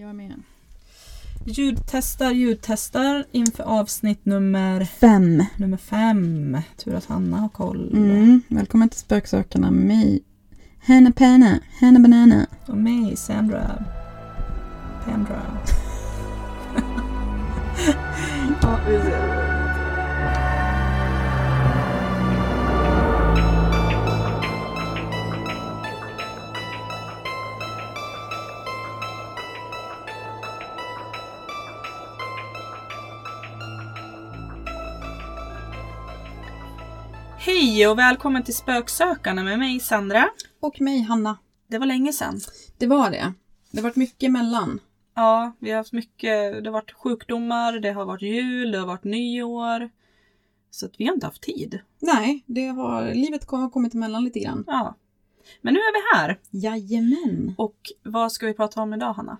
Jag 0.00 0.14
med. 0.16 0.42
Ljudtestar, 1.44 2.30
ljudtestar 2.30 3.24
inför 3.32 3.62
avsnitt 3.64 4.24
nummer, 4.24 4.84
Fem. 4.84 5.44
nummer 5.56 5.76
fem. 5.76 6.58
Tur 6.76 6.94
att 6.94 7.04
Hanna 7.06 7.36
har 7.36 7.48
koll. 7.48 7.92
Mm. 7.96 8.42
Välkommen 8.48 8.88
till 8.88 8.98
Spöksökarna 8.98 9.70
med 9.70 9.86
mig. 9.86 10.20
Hanna 10.86 11.12
Panna, 11.12 11.58
Hanna 11.80 12.00
Banana. 12.00 12.46
Och 12.66 12.76
mig, 12.76 13.16
Sandra. 13.16 13.84
Pandra. 15.04 15.42
ja, 18.62 18.78
vi 18.88 18.98
ser. 18.98 19.47
Hej 37.78 37.88
och 37.88 37.98
välkommen 37.98 38.42
till 38.42 38.54
Spöksökarna 38.54 39.42
med 39.42 39.58
mig 39.58 39.80
Sandra. 39.80 40.28
Och 40.60 40.80
mig, 40.80 41.00
Hanna. 41.00 41.38
Det 41.68 41.78
var 41.78 41.86
länge 41.86 42.12
sedan. 42.12 42.40
Det 42.78 42.86
var 42.86 43.10
det. 43.10 43.32
Det 43.70 43.78
har 43.78 43.82
varit 43.82 43.96
mycket 43.96 44.22
emellan. 44.28 44.80
Ja, 45.14 45.52
vi 45.58 45.70
har 45.70 45.76
haft 45.76 45.92
mycket. 45.92 46.64
Det 46.64 46.70
har 46.70 46.72
varit 46.72 46.92
sjukdomar, 46.92 47.72
det 47.72 47.92
har 47.92 48.04
varit 48.04 48.22
jul, 48.22 48.72
det 48.72 48.78
har 48.78 48.86
varit 48.86 49.04
nyår. 49.04 49.90
Så 50.70 50.86
att 50.86 50.92
vi 50.98 51.06
har 51.06 51.14
inte 51.14 51.26
haft 51.26 51.42
tid. 51.42 51.78
Nej, 52.00 52.44
det 52.46 52.66
har, 52.66 53.14
livet 53.14 53.50
har 53.50 53.70
kommit 53.70 53.94
emellan 53.94 54.24
lite 54.24 54.38
grann. 54.38 54.64
Ja. 54.66 54.96
Men 55.62 55.74
nu 55.74 55.80
är 55.80 55.92
vi 55.92 56.18
här. 56.18 56.38
Jajamän. 56.50 57.54
Och 57.58 57.78
vad 58.02 58.32
ska 58.32 58.46
vi 58.46 58.54
prata 58.54 58.80
om 58.80 58.94
idag 58.94 59.12
Hanna? 59.12 59.36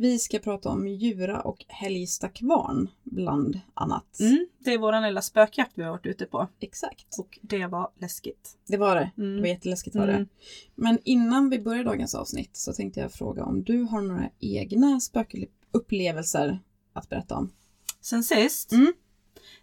Vi 0.00 0.18
ska 0.18 0.38
prata 0.38 0.68
om 0.68 0.88
Djura 0.88 1.40
och 1.40 1.64
Helgsta-kvarn, 1.68 2.88
bland 3.04 3.60
annat. 3.74 4.20
Mm, 4.20 4.46
det 4.58 4.74
är 4.74 4.78
våran 4.78 5.02
lilla 5.02 5.22
spökjakt 5.22 5.72
vi 5.74 5.82
har 5.82 5.90
varit 5.90 6.06
ute 6.06 6.26
på. 6.26 6.48
Exakt. 6.60 7.18
Och 7.18 7.38
det 7.42 7.66
var 7.66 7.90
läskigt. 7.98 8.58
Det 8.66 8.76
var 8.76 8.94
det. 8.94 9.10
Mm. 9.18 9.36
Det 9.36 9.40
var 9.40 9.48
jätteläskigt 9.48 9.96
var 9.96 10.06
det. 10.06 10.12
Mm. 10.12 10.28
Men 10.74 10.98
innan 11.04 11.50
vi 11.50 11.58
börjar 11.58 11.84
dagens 11.84 12.14
avsnitt 12.14 12.56
så 12.56 12.72
tänkte 12.72 13.00
jag 13.00 13.12
fråga 13.12 13.44
om 13.44 13.62
du 13.62 13.82
har 13.82 14.00
några 14.00 14.30
egna 14.38 15.00
spökupplevelser 15.00 16.58
att 16.92 17.08
berätta 17.08 17.36
om? 17.36 17.52
Sen 18.00 18.24
sist? 18.24 18.72
Mm. 18.72 18.92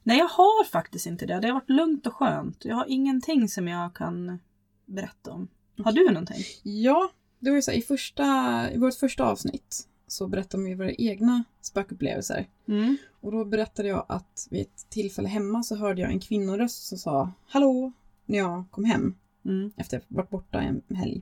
Nej, 0.03 0.17
jag 0.17 0.27
har 0.27 0.63
faktiskt 0.63 1.05
inte 1.05 1.25
det. 1.25 1.39
Det 1.39 1.47
har 1.47 1.53
varit 1.53 1.69
lugnt 1.69 2.07
och 2.07 2.13
skönt. 2.13 2.65
Jag 2.65 2.75
har 2.75 2.85
ingenting 2.87 3.49
som 3.49 3.67
jag 3.67 3.95
kan 3.95 4.39
berätta 4.85 5.31
om. 5.31 5.47
Har 5.83 5.91
du 5.91 6.07
någonting? 6.07 6.43
Ja, 6.63 7.11
det 7.39 7.49
var 7.49 7.55
ju 7.55 7.61
så 7.61 7.71
här, 7.71 7.77
i, 7.77 7.81
första, 7.81 8.71
i 8.71 8.77
vårt 8.77 8.95
första 8.95 9.25
avsnitt 9.25 9.87
så 10.07 10.27
berättade 10.27 10.63
vi 10.63 10.73
våra 10.73 10.93
egna 10.93 11.43
spökupplevelser. 11.61 12.49
Mm. 12.67 12.97
Och 13.21 13.31
då 13.31 13.45
berättade 13.45 13.87
jag 13.87 14.05
att 14.09 14.47
vid 14.49 14.61
ett 14.61 14.89
tillfälle 14.89 15.27
hemma 15.27 15.63
så 15.63 15.75
hörde 15.75 16.01
jag 16.01 16.11
en 16.11 16.19
kvinnoröst 16.19 16.87
som 16.87 16.97
sa 16.97 17.31
Hallå! 17.47 17.91
när 18.25 18.37
jag 18.37 18.65
kom 18.71 18.83
hem 18.83 19.15
Mm. 19.45 19.71
efter 19.77 19.97
att 19.97 20.03
ha 20.09 20.15
varit 20.15 20.29
borta 20.29 20.61
en 20.61 20.81
helg. 20.89 21.21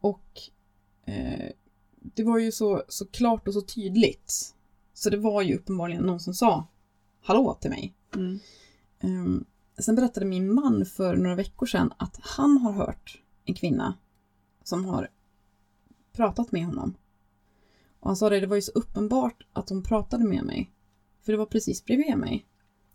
Och 0.00 0.40
eh, 1.04 1.50
det 2.00 2.24
var 2.24 2.38
ju 2.38 2.52
så, 2.52 2.82
så 2.88 3.06
klart 3.06 3.48
och 3.48 3.54
så 3.54 3.62
tydligt. 3.62 4.54
Så 4.94 5.10
det 5.10 5.16
var 5.16 5.42
ju 5.42 5.56
uppenbarligen 5.56 6.02
någon 6.02 6.20
som 6.20 6.34
sa 6.34 6.66
Hallå 7.22 7.58
till 7.60 7.70
mig. 7.70 7.94
Mm. 8.14 8.38
Um, 9.00 9.44
sen 9.78 9.94
berättade 9.94 10.26
min 10.26 10.54
man 10.54 10.86
för 10.86 11.16
några 11.16 11.36
veckor 11.36 11.66
sedan 11.66 11.92
att 11.96 12.18
han 12.22 12.58
har 12.58 12.72
hört 12.72 13.22
en 13.44 13.54
kvinna 13.54 13.98
som 14.62 14.84
har 14.84 15.10
pratat 16.14 16.52
med 16.52 16.66
honom. 16.66 16.94
Och 18.00 18.08
han 18.08 18.16
sa 18.16 18.30
det, 18.30 18.40
det 18.40 18.46
var 18.46 18.56
ju 18.56 18.62
så 18.62 18.72
uppenbart 18.72 19.46
att 19.52 19.68
hon 19.68 19.82
pratade 19.82 20.24
med 20.24 20.44
mig. 20.44 20.70
För 21.22 21.32
det 21.32 21.38
var 21.38 21.46
precis 21.46 21.84
bredvid 21.84 22.18
mig. 22.18 22.46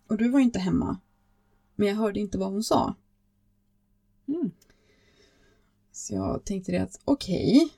Och 0.07 0.17
du 0.17 0.29
var 0.29 0.39
ju 0.39 0.45
inte 0.45 0.59
hemma. 0.59 0.99
Men 1.75 1.87
jag 1.87 1.95
hörde 1.95 2.19
inte 2.19 2.37
vad 2.37 2.51
hon 2.51 2.63
sa. 2.63 2.95
Mm. 4.27 4.51
Så 5.91 6.13
jag 6.13 6.45
tänkte 6.45 6.71
det 6.71 6.77
att 6.77 6.99
okej. 7.05 7.69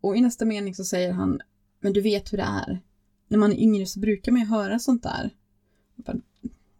Och 0.00 0.16
i 0.16 0.20
nästa 0.20 0.44
mening 0.44 0.74
så 0.74 0.84
säger 0.84 1.12
han, 1.12 1.40
men 1.80 1.92
du 1.92 2.00
vet 2.00 2.32
hur 2.32 2.38
det 2.38 2.44
är. 2.44 2.80
När 3.28 3.38
man 3.38 3.52
är 3.52 3.56
yngre 3.56 3.86
så 3.86 4.00
brukar 4.00 4.32
man 4.32 4.40
ju 4.40 4.46
höra 4.46 4.78
sånt 4.78 5.02
där. 5.02 5.30
Bara, 5.94 6.16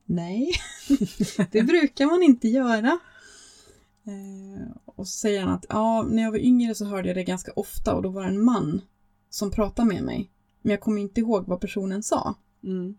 Nej, 0.04 0.52
det 1.50 1.62
brukar 1.62 2.06
man 2.06 2.22
inte 2.22 2.48
göra. 2.48 2.98
Eh, 4.06 4.76
och 4.84 5.08
så 5.08 5.18
säger 5.18 5.40
han 5.40 5.54
att 5.54 5.66
ja, 5.68 6.02
när 6.02 6.22
jag 6.22 6.30
var 6.30 6.38
yngre 6.38 6.74
så 6.74 6.84
hörde 6.84 7.08
jag 7.08 7.16
det 7.16 7.24
ganska 7.24 7.52
ofta 7.52 7.94
och 7.94 8.02
då 8.02 8.08
var 8.08 8.22
det 8.22 8.28
en 8.28 8.44
man 8.44 8.80
som 9.30 9.50
pratade 9.50 9.88
med 9.88 10.02
mig. 10.04 10.30
Men 10.62 10.70
jag 10.70 10.80
kommer 10.80 11.00
inte 11.00 11.20
ihåg 11.20 11.46
vad 11.46 11.60
personen 11.60 12.02
sa. 12.02 12.34
Mm. 12.64 12.96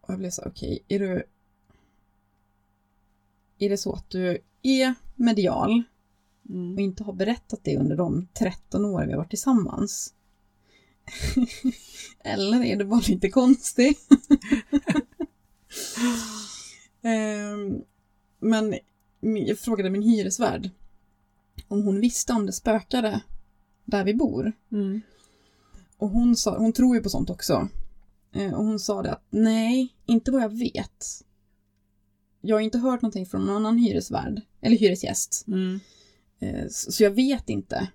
Och 0.00 0.10
jag 0.12 0.18
blev 0.18 0.30
så 0.30 0.42
okej, 0.46 0.84
är 0.88 0.98
du... 0.98 1.26
Är 3.58 3.70
det 3.70 3.78
så 3.78 3.92
att 3.92 4.10
du 4.10 4.38
är 4.62 4.94
medial 5.16 5.82
och 6.42 6.54
Mm. 6.54 6.78
inte 6.78 7.04
har 7.04 7.12
berättat 7.12 7.60
det 7.64 7.76
under 7.76 7.96
de 7.96 8.28
13 8.32 8.84
år 8.84 9.04
vi 9.06 9.12
har 9.12 9.18
varit 9.18 9.30
tillsammans? 9.30 10.14
Eller 12.24 12.64
är 12.64 12.76
det 12.76 12.84
bara 12.84 13.02
lite 13.08 13.30
konstigt? 13.30 14.08
Ehm, 17.02 17.82
Men 18.38 18.74
jag 19.20 19.58
frågade 19.58 19.90
min 19.90 20.02
hyresvärd 20.02 20.70
om 21.68 21.82
hon 21.82 22.00
visste 22.00 22.32
om 22.32 22.46
det 22.46 22.52
spökade 22.52 23.20
där 23.84 24.04
vi 24.04 24.14
bor. 24.14 24.52
Mm. 24.72 25.00
Och 25.96 26.08
hon, 26.08 26.36
sa, 26.36 26.58
hon 26.58 26.72
tror 26.72 26.96
ju 26.96 27.02
på 27.02 27.08
sånt 27.08 27.30
också. 27.30 27.68
Eh, 28.32 28.52
Och 28.54 28.64
hon 28.64 28.78
sa 28.78 29.02
det 29.02 29.12
att 29.12 29.24
nej, 29.30 29.94
inte 30.06 30.30
vad 30.30 30.42
jag 30.42 30.58
vet. 30.58 31.04
Jag 32.40 32.56
har 32.56 32.60
inte 32.60 32.78
hört 32.78 33.02
någonting 33.02 33.26
från 33.26 33.46
någon 33.46 33.56
annan 33.56 33.78
hyresvärd, 33.78 34.40
eller 34.60 34.76
hyresgäst. 34.76 35.44
Mm. 35.48 35.80
Eh, 36.38 36.64
Så 36.68 37.02
jag 37.02 37.10
vet 37.10 37.48
inte. 37.50 37.88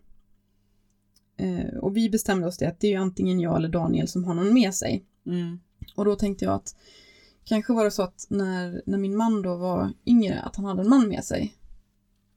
Eh, 1.38 1.78
Och 1.82 1.98
vi 1.98 2.10
bestämde 2.10 2.48
oss 2.48 2.58
det 2.58 2.66
att 2.68 2.80
det 2.80 2.94
är 2.94 3.00
antingen 3.00 3.40
jag 3.40 3.56
eller 3.58 3.70
Daniel 3.70 4.08
som 4.08 4.24
har 4.24 4.34
någon 4.34 4.54
med 4.54 4.76
sig. 4.76 5.06
Mm. 5.26 5.60
Och 5.96 6.06
då 6.06 6.16
tänkte 6.16 6.46
jag 6.46 6.54
att 6.54 6.76
kanske 7.46 7.74
var 7.74 7.84
det 7.84 7.92
så 7.92 8.04
att 8.04 8.26
när, 8.30 8.82
när 8.86 8.98
min 8.98 9.18
man 9.18 9.42
då 9.42 9.56
var 9.56 9.94
yngre, 10.06 10.42
att 10.42 10.56
han 10.56 10.66
hade 10.66 10.82
en 10.82 10.90
man 10.90 11.08
med 11.08 11.24
sig. 11.24 11.56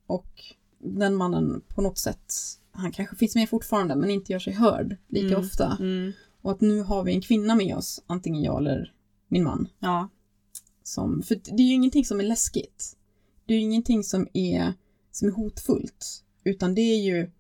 Och 0.07 0.43
den 0.79 1.15
mannen 1.15 1.63
på 1.69 1.83
något 1.83 1.99
sätt, 1.99 2.33
han 2.71 2.93
kanske 2.93 3.17
finns 3.17 3.35
med 3.35 3.49
fortfarande 3.49 3.97
men 3.97 4.11
inte 4.11 4.33
gör 4.33 4.39
sig 4.39 4.53
hörd 4.53 4.97
lika 5.09 5.27
Mm. 5.27 5.41
ofta. 5.41 5.77
Mm. 5.81 6.13
Och 6.43 6.51
att 6.51 6.61
nu 6.61 6.81
har 6.83 7.05
vi 7.05 7.13
en 7.13 7.21
kvinna 7.21 7.55
med 7.55 7.77
oss, 7.77 8.03
antingen 8.07 8.43
jag 8.43 8.59
eller 8.59 8.95
min 9.29 9.45
man. 9.45 9.69
Ja. 9.79 10.09
Som, 10.83 11.23
för 11.23 11.35
det 11.35 11.63
är 11.63 11.67
ju 11.67 11.75
ingenting 11.75 12.05
som 12.05 12.21
är 12.21 12.25
läskigt. 12.25 12.97
Det 13.47 13.55
är 13.55 13.59
ju 13.59 13.63
ingenting 13.65 14.05
som 14.05 14.29
är, 14.33 14.73
som 15.11 15.29
är 15.29 15.33
hotfullt. 15.33 16.25
Utan 16.45 16.75
det 16.75 16.81
är 16.81 17.03
ju 17.03 17.31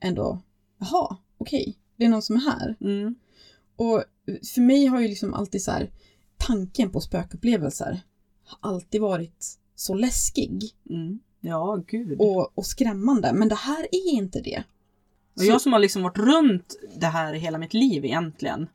ändå, 0.00 0.42
jaha, 0.78 1.16
okej, 1.38 1.78
det 1.96 2.04
är 2.04 2.08
någon 2.08 2.22
som 2.22 2.36
är 2.36 2.40
här. 2.40 2.76
Mm. 2.80 3.14
Och 3.76 4.04
för 4.54 4.60
mig 4.60 4.86
har 4.86 5.00
ju 5.00 5.08
liksom 5.08 5.34
alltid 5.34 5.62
så 5.62 5.70
här, 5.70 5.90
tanken 6.46 6.90
på 6.90 7.00
spökupplevelser 7.00 8.00
har 8.44 8.70
alltid 8.70 9.00
varit 9.00 9.58
så 9.74 9.94
läskig 9.94 10.62
Mm. 10.90 11.20
Ja, 11.40 11.82
gud. 11.86 12.20
Och, 12.20 12.58
och, 12.58 12.66
skrämmande. 12.66 13.32
Men 13.32 13.48
det 13.48 13.54
här 13.54 13.82
är 13.92 14.10
inte 14.12 14.40
det. 14.40 14.62
Så- 15.34 15.44
jag 15.44 15.60
som 15.60 15.72
har 15.72 15.80
liksom 15.80 16.02
varit 16.02 16.18
runt 16.18 16.74
det 16.96 17.06
här 17.06 17.34
hela 17.34 17.58
mitt 17.58 17.74
liv 17.74 18.04
egentligen. 18.04 18.68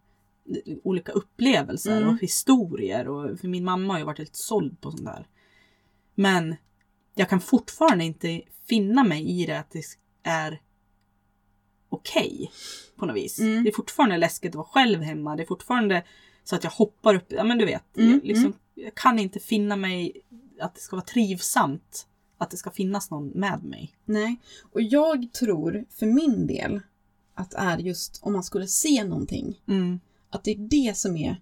Olika 0.84 1.12
upplevelser 1.12 1.98
Mm. 2.02 2.10
och 2.10 2.22
historier. 2.22 3.08
Och, 3.08 3.40
för 3.40 3.48
min 3.48 3.64
mamma 3.64 3.94
har 3.94 4.00
ju 4.00 4.06
varit 4.06 4.18
helt 4.18 4.36
såld 4.36 4.82
på 4.82 4.92
sånt 4.92 5.06
där. 5.06 5.28
Men 6.16 6.56
jag 7.16 7.30
kan 7.30 7.40
fortfarande 7.42 8.04
inte 8.04 8.42
finna 8.66 9.04
mig 9.04 9.42
i 9.42 9.46
det 9.46 9.60
att 9.60 9.72
det 9.72 9.84
är 10.24 10.62
okej. 11.90 12.52
på 12.96 13.06
något 13.06 13.16
vis. 13.16 13.40
Mm. 13.40 13.64
Det 13.64 13.70
är 13.70 13.74
fortfarande 13.76 14.18
läskigt 14.18 14.50
att 14.52 14.56
vara 14.56 14.68
själv 14.68 15.02
hemma. 15.02 15.36
Det 15.36 15.44
är 15.44 15.48
fortfarande 15.48 16.04
så 16.50 16.56
att 16.56 16.64
jag 16.64 16.72
hoppar 16.72 17.16
upp. 17.16 17.26
Ja 17.28 17.44
men 17.44 17.58
du 17.58 17.66
vet. 17.66 17.98
Mm, 17.98 18.12
Jag, 18.12 18.24
liksom, 18.24 18.54
jag 18.76 18.96
kan 18.96 19.20
inte 19.20 19.40
finna 19.40 19.76
mig 19.76 20.22
att 20.60 20.76
det 20.76 20.82
ska 20.82 20.96
vara 20.96 21.06
trivsamt. 21.06 22.08
Att 22.38 22.52
det 22.52 22.58
ska 22.58 22.72
finnas 22.72 23.12
någon 23.12 23.28
med 23.28 23.64
mig. 23.64 23.98
Nej. 24.06 24.36
Och 24.62 24.82
jag 24.82 25.34
tror 25.34 25.86
för 25.90 26.06
min 26.06 26.48
del 26.48 26.82
att 27.34 27.54
är 27.54 27.78
just 27.78 28.20
om 28.24 28.34
man 28.34 28.44
skulle 28.44 28.68
se 28.68 29.04
någonting. 29.04 29.62
Mm. 29.68 30.00
Att 30.30 30.44
det 30.44 30.52
är 30.52 30.58
det 30.58 30.98
som 30.98 31.18
är 31.18 31.42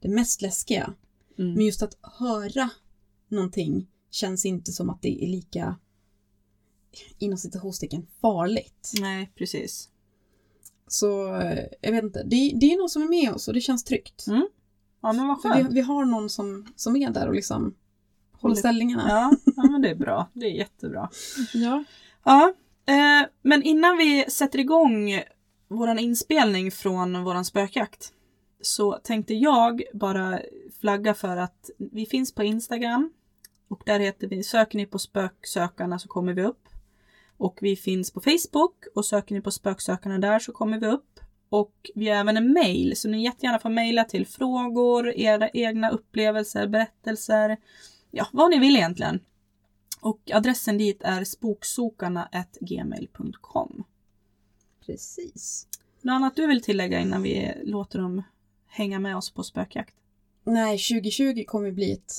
det 0.00 0.08
mest 0.08 0.42
läskiga. 0.42 0.94
Mm. 1.38 1.52
Men 1.54 1.64
just 1.66 1.82
att 1.82 1.98
höra 2.02 2.70
någonting 3.28 3.86
känns 4.10 4.44
inte 4.44 4.72
som 4.72 4.90
att 4.90 5.02
det 5.02 5.24
är 5.24 5.28
lika 5.28 5.76
inom 7.18 7.38
citationstecken 7.38 8.06
farligt. 8.20 8.92
Nej, 9.00 9.32
precis. 9.34 9.88
Så 10.92 11.34
eh, 11.40 11.58
jag 11.80 11.92
vet 11.92 12.04
inte, 12.04 12.22
det, 12.22 12.52
det 12.60 12.72
är 12.72 12.78
någon 12.78 12.88
som 12.90 13.02
är 13.02 13.08
med 13.08 13.32
oss 13.32 13.48
och 13.48 13.54
det 13.54 13.60
känns 13.60 13.84
tryggt. 13.84 14.26
Mm. 14.28 14.48
Ja 15.02 15.12
men 15.12 15.28
vad 15.28 15.42
För 15.42 15.48
vi, 15.48 15.54
skönt. 15.62 15.72
vi 15.74 15.80
har 15.80 16.04
någon 16.04 16.30
som, 16.30 16.66
som 16.76 16.96
är 16.96 17.10
där 17.10 17.28
och 17.28 17.34
liksom 17.34 17.62
håller 17.62 17.74
Håller- 18.42 18.54
ställningarna. 18.56 19.04
Ja, 19.08 19.32
ja 19.56 19.62
men 19.62 19.82
det 19.82 19.90
är 19.90 19.94
bra. 19.94 20.28
Det 20.32 20.46
är 20.46 20.50
jättebra. 20.50 21.10
Ja. 21.54 21.84
Ja, 22.24 22.52
Eh, 22.86 23.26
men 23.42 23.62
innan 23.62 23.96
vi 23.96 24.24
sätter 24.28 24.58
igång 24.58 25.22
våran 25.68 25.98
inspelning 25.98 26.70
från 26.70 27.24
våran 27.24 27.44
spökjakt 27.44 28.12
så 28.60 28.92
tänkte 28.92 29.34
jag 29.34 29.82
bara 29.94 30.40
flagga 30.80 31.14
för 31.14 31.36
att 31.36 31.70
vi 31.78 32.06
finns 32.06 32.34
på 32.34 32.42
Instagram 32.44 33.12
och 33.68 33.82
där 33.86 34.00
heter 34.00 34.26
vi, 34.26 34.42
söker 34.42 34.78
ni 34.78 34.86
på 34.86 34.98
spöksökarna 34.98 35.98
så 35.98 36.08
kommer 36.08 36.32
vi 36.32 36.42
upp. 36.42 36.68
Och 37.40 37.58
vi 37.60 37.76
finns 37.76 38.10
på 38.10 38.20
Facebook 38.20 38.86
och 38.94 39.06
söker 39.06 39.34
ni 39.34 39.40
på 39.40 39.50
spöksökarna 39.50 40.18
där 40.18 40.38
så 40.38 40.52
kommer 40.52 40.78
vi 40.78 40.86
upp. 40.86 41.20
Och 41.48 41.90
vi 41.94 42.08
har 42.08 42.16
även 42.16 42.36
en 42.36 42.52
mail 42.52 42.96
så 42.96 43.08
ni 43.08 43.24
jättegärna 43.24 43.58
får 43.58 43.70
mejla 43.70 44.04
till 44.04 44.26
frågor, 44.26 45.08
era 45.08 45.48
egna 45.48 45.90
upplevelser, 45.90 46.68
berättelser, 46.68 47.56
ja 48.10 48.26
vad 48.32 48.50
ni 48.50 48.58
vill 48.58 48.76
egentligen. 48.76 49.20
Och 50.00 50.30
adressen 50.34 50.78
dit 50.78 51.02
är 51.02 51.24
spoksokarna.gmail.com. 51.24 53.84
Precis. 54.86 55.66
Något 56.02 56.12
annat 56.12 56.36
du 56.36 56.46
vill 56.46 56.62
tillägga 56.62 57.00
innan 57.00 57.22
vi 57.22 57.52
låter 57.64 57.98
dem 57.98 58.22
hänga 58.66 58.98
med 58.98 59.16
oss 59.16 59.30
på 59.30 59.42
spökjakt? 59.42 59.94
Nej, 60.44 60.78
2020 60.78 61.44
kommer 61.46 61.70
bli 61.70 61.92
ett, 61.92 62.12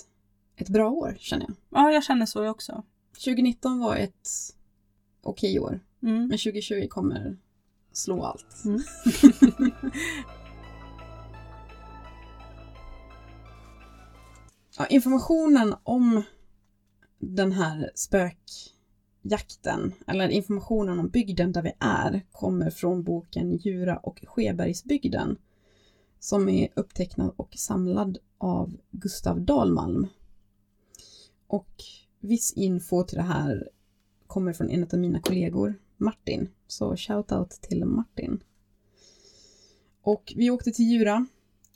ett 0.55 0.69
bra 0.69 0.89
år 0.89 1.17
känner 1.19 1.45
jag. 1.47 1.55
Ja, 1.69 1.91
jag 1.91 2.03
känner 2.03 2.25
så 2.25 2.49
också. 2.49 2.83
2019 3.25 3.79
var 3.79 3.95
ett 3.95 4.27
okej 5.21 5.59
år, 5.59 5.79
Mm. 6.03 6.27
men 6.27 6.37
2020 6.37 6.87
kommer 6.89 7.37
slå 7.91 8.23
allt. 8.23 8.65
Mm. 8.65 8.81
Ja, 14.77 14.85
informationen 14.85 15.75
om 15.83 16.23
den 17.19 17.51
här 17.51 17.91
spökjakten, 17.95 19.93
eller 20.07 20.29
informationen 20.29 20.99
om 20.99 21.09
bygden 21.09 21.51
där 21.51 21.61
vi 21.61 21.71
är, 21.79 22.21
kommer 22.31 22.69
från 22.69 23.03
boken 23.03 23.57
Djura 23.57 23.97
och 23.97 24.19
Skebergsbygden 24.27 25.37
som 26.19 26.49
är 26.49 26.67
upptecknad 26.75 27.33
och 27.37 27.53
samlad 27.57 28.17
av 28.37 28.77
Gustav 28.91 29.41
Dalmalm. 29.41 30.07
Och 31.47 31.83
viss 32.19 32.53
info 32.53 33.03
till 33.03 33.17
det 33.17 33.23
här 33.23 33.69
kommer 34.31 34.53
från 34.53 34.69
en 34.69 34.87
av 34.93 34.99
mina 34.99 35.19
kollegor, 35.19 35.79
Martin. 35.97 36.49
Så 36.67 36.95
shout-out 36.95 37.61
till 37.61 37.85
Martin. 37.85 38.43
Och 40.01 40.33
vi 40.35 40.49
åkte 40.49 40.71
till 40.71 40.85
Djura 40.85 41.25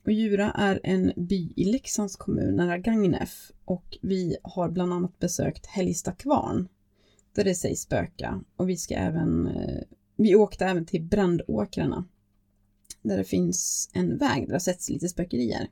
och 0.05 0.11
Djura 0.11 0.51
är 0.51 0.79
en 0.83 1.11
by 1.15 1.53
i 1.55 1.63
Leksands 1.63 2.15
kommun 2.15 2.55
nära 2.55 2.77
Gagnef 2.77 3.51
och 3.65 3.97
vi 4.01 4.37
har 4.43 4.69
bland 4.69 4.93
annat 4.93 5.19
besökt 5.19 5.65
Helgsta 5.65 6.11
kvarn 6.11 6.67
där 7.33 7.43
det 7.43 7.55
sägs 7.55 7.81
spöka 7.81 8.43
och 8.55 8.69
vi 8.69 8.77
ska 8.77 8.95
även 8.95 9.47
eh, 9.47 9.81
vi 10.15 10.35
åkte 10.35 10.65
även 10.65 10.85
till 10.85 11.03
Brandåkrarna 11.03 12.05
där 13.01 13.17
det 13.17 13.23
finns 13.23 13.89
en 13.93 14.17
väg 14.17 14.47
där 14.47 14.53
det 14.53 14.59
sätts 14.59 14.89
lite 14.89 15.09
spökerier. 15.09 15.69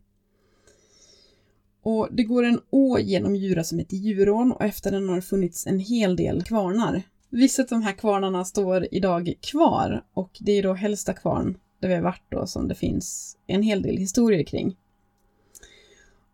Och 1.83 2.07
det 2.12 2.24
går 2.24 2.44
en 2.44 2.59
å 2.69 3.00
genom 3.00 3.35
Djura 3.35 3.63
som 3.63 3.80
heter 3.80 3.97
Djurån 3.97 4.51
och 4.51 4.62
efter 4.62 4.91
den 4.91 5.09
har 5.09 5.15
det 5.15 5.21
funnits 5.21 5.68
en 5.68 5.80
hel 5.80 6.15
del 6.15 6.44
kvarnar. 6.44 7.03
Vissa 7.30 7.62
av 7.62 7.68
de 7.68 7.81
här 7.81 7.94
kvarnarna 7.94 8.45
står 8.45 8.88
idag 8.91 9.33
kvar 9.41 10.03
och 10.13 10.38
det 10.39 10.51
är 10.51 10.63
då 10.63 10.74
Hällsta 10.74 11.13
kvarn 11.13 11.57
där 11.80 11.88
vi 11.88 11.95
har 11.95 12.01
varit 12.01 12.24
då 12.30 12.47
som 12.47 12.68
det 12.68 12.75
finns 12.75 13.38
en 13.47 13.63
hel 13.63 13.81
del 13.81 13.97
historier 13.97 14.44
kring. 14.44 14.75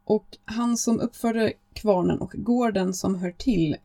Och 0.04 0.38
han 0.46 0.78
som 0.78 1.00
uppförde 1.00 1.54
kvarnen 1.74 2.20
och 2.20 2.32
gården 2.32 2.94
som 2.94 3.16
hör 3.16 3.32
till 3.32 3.76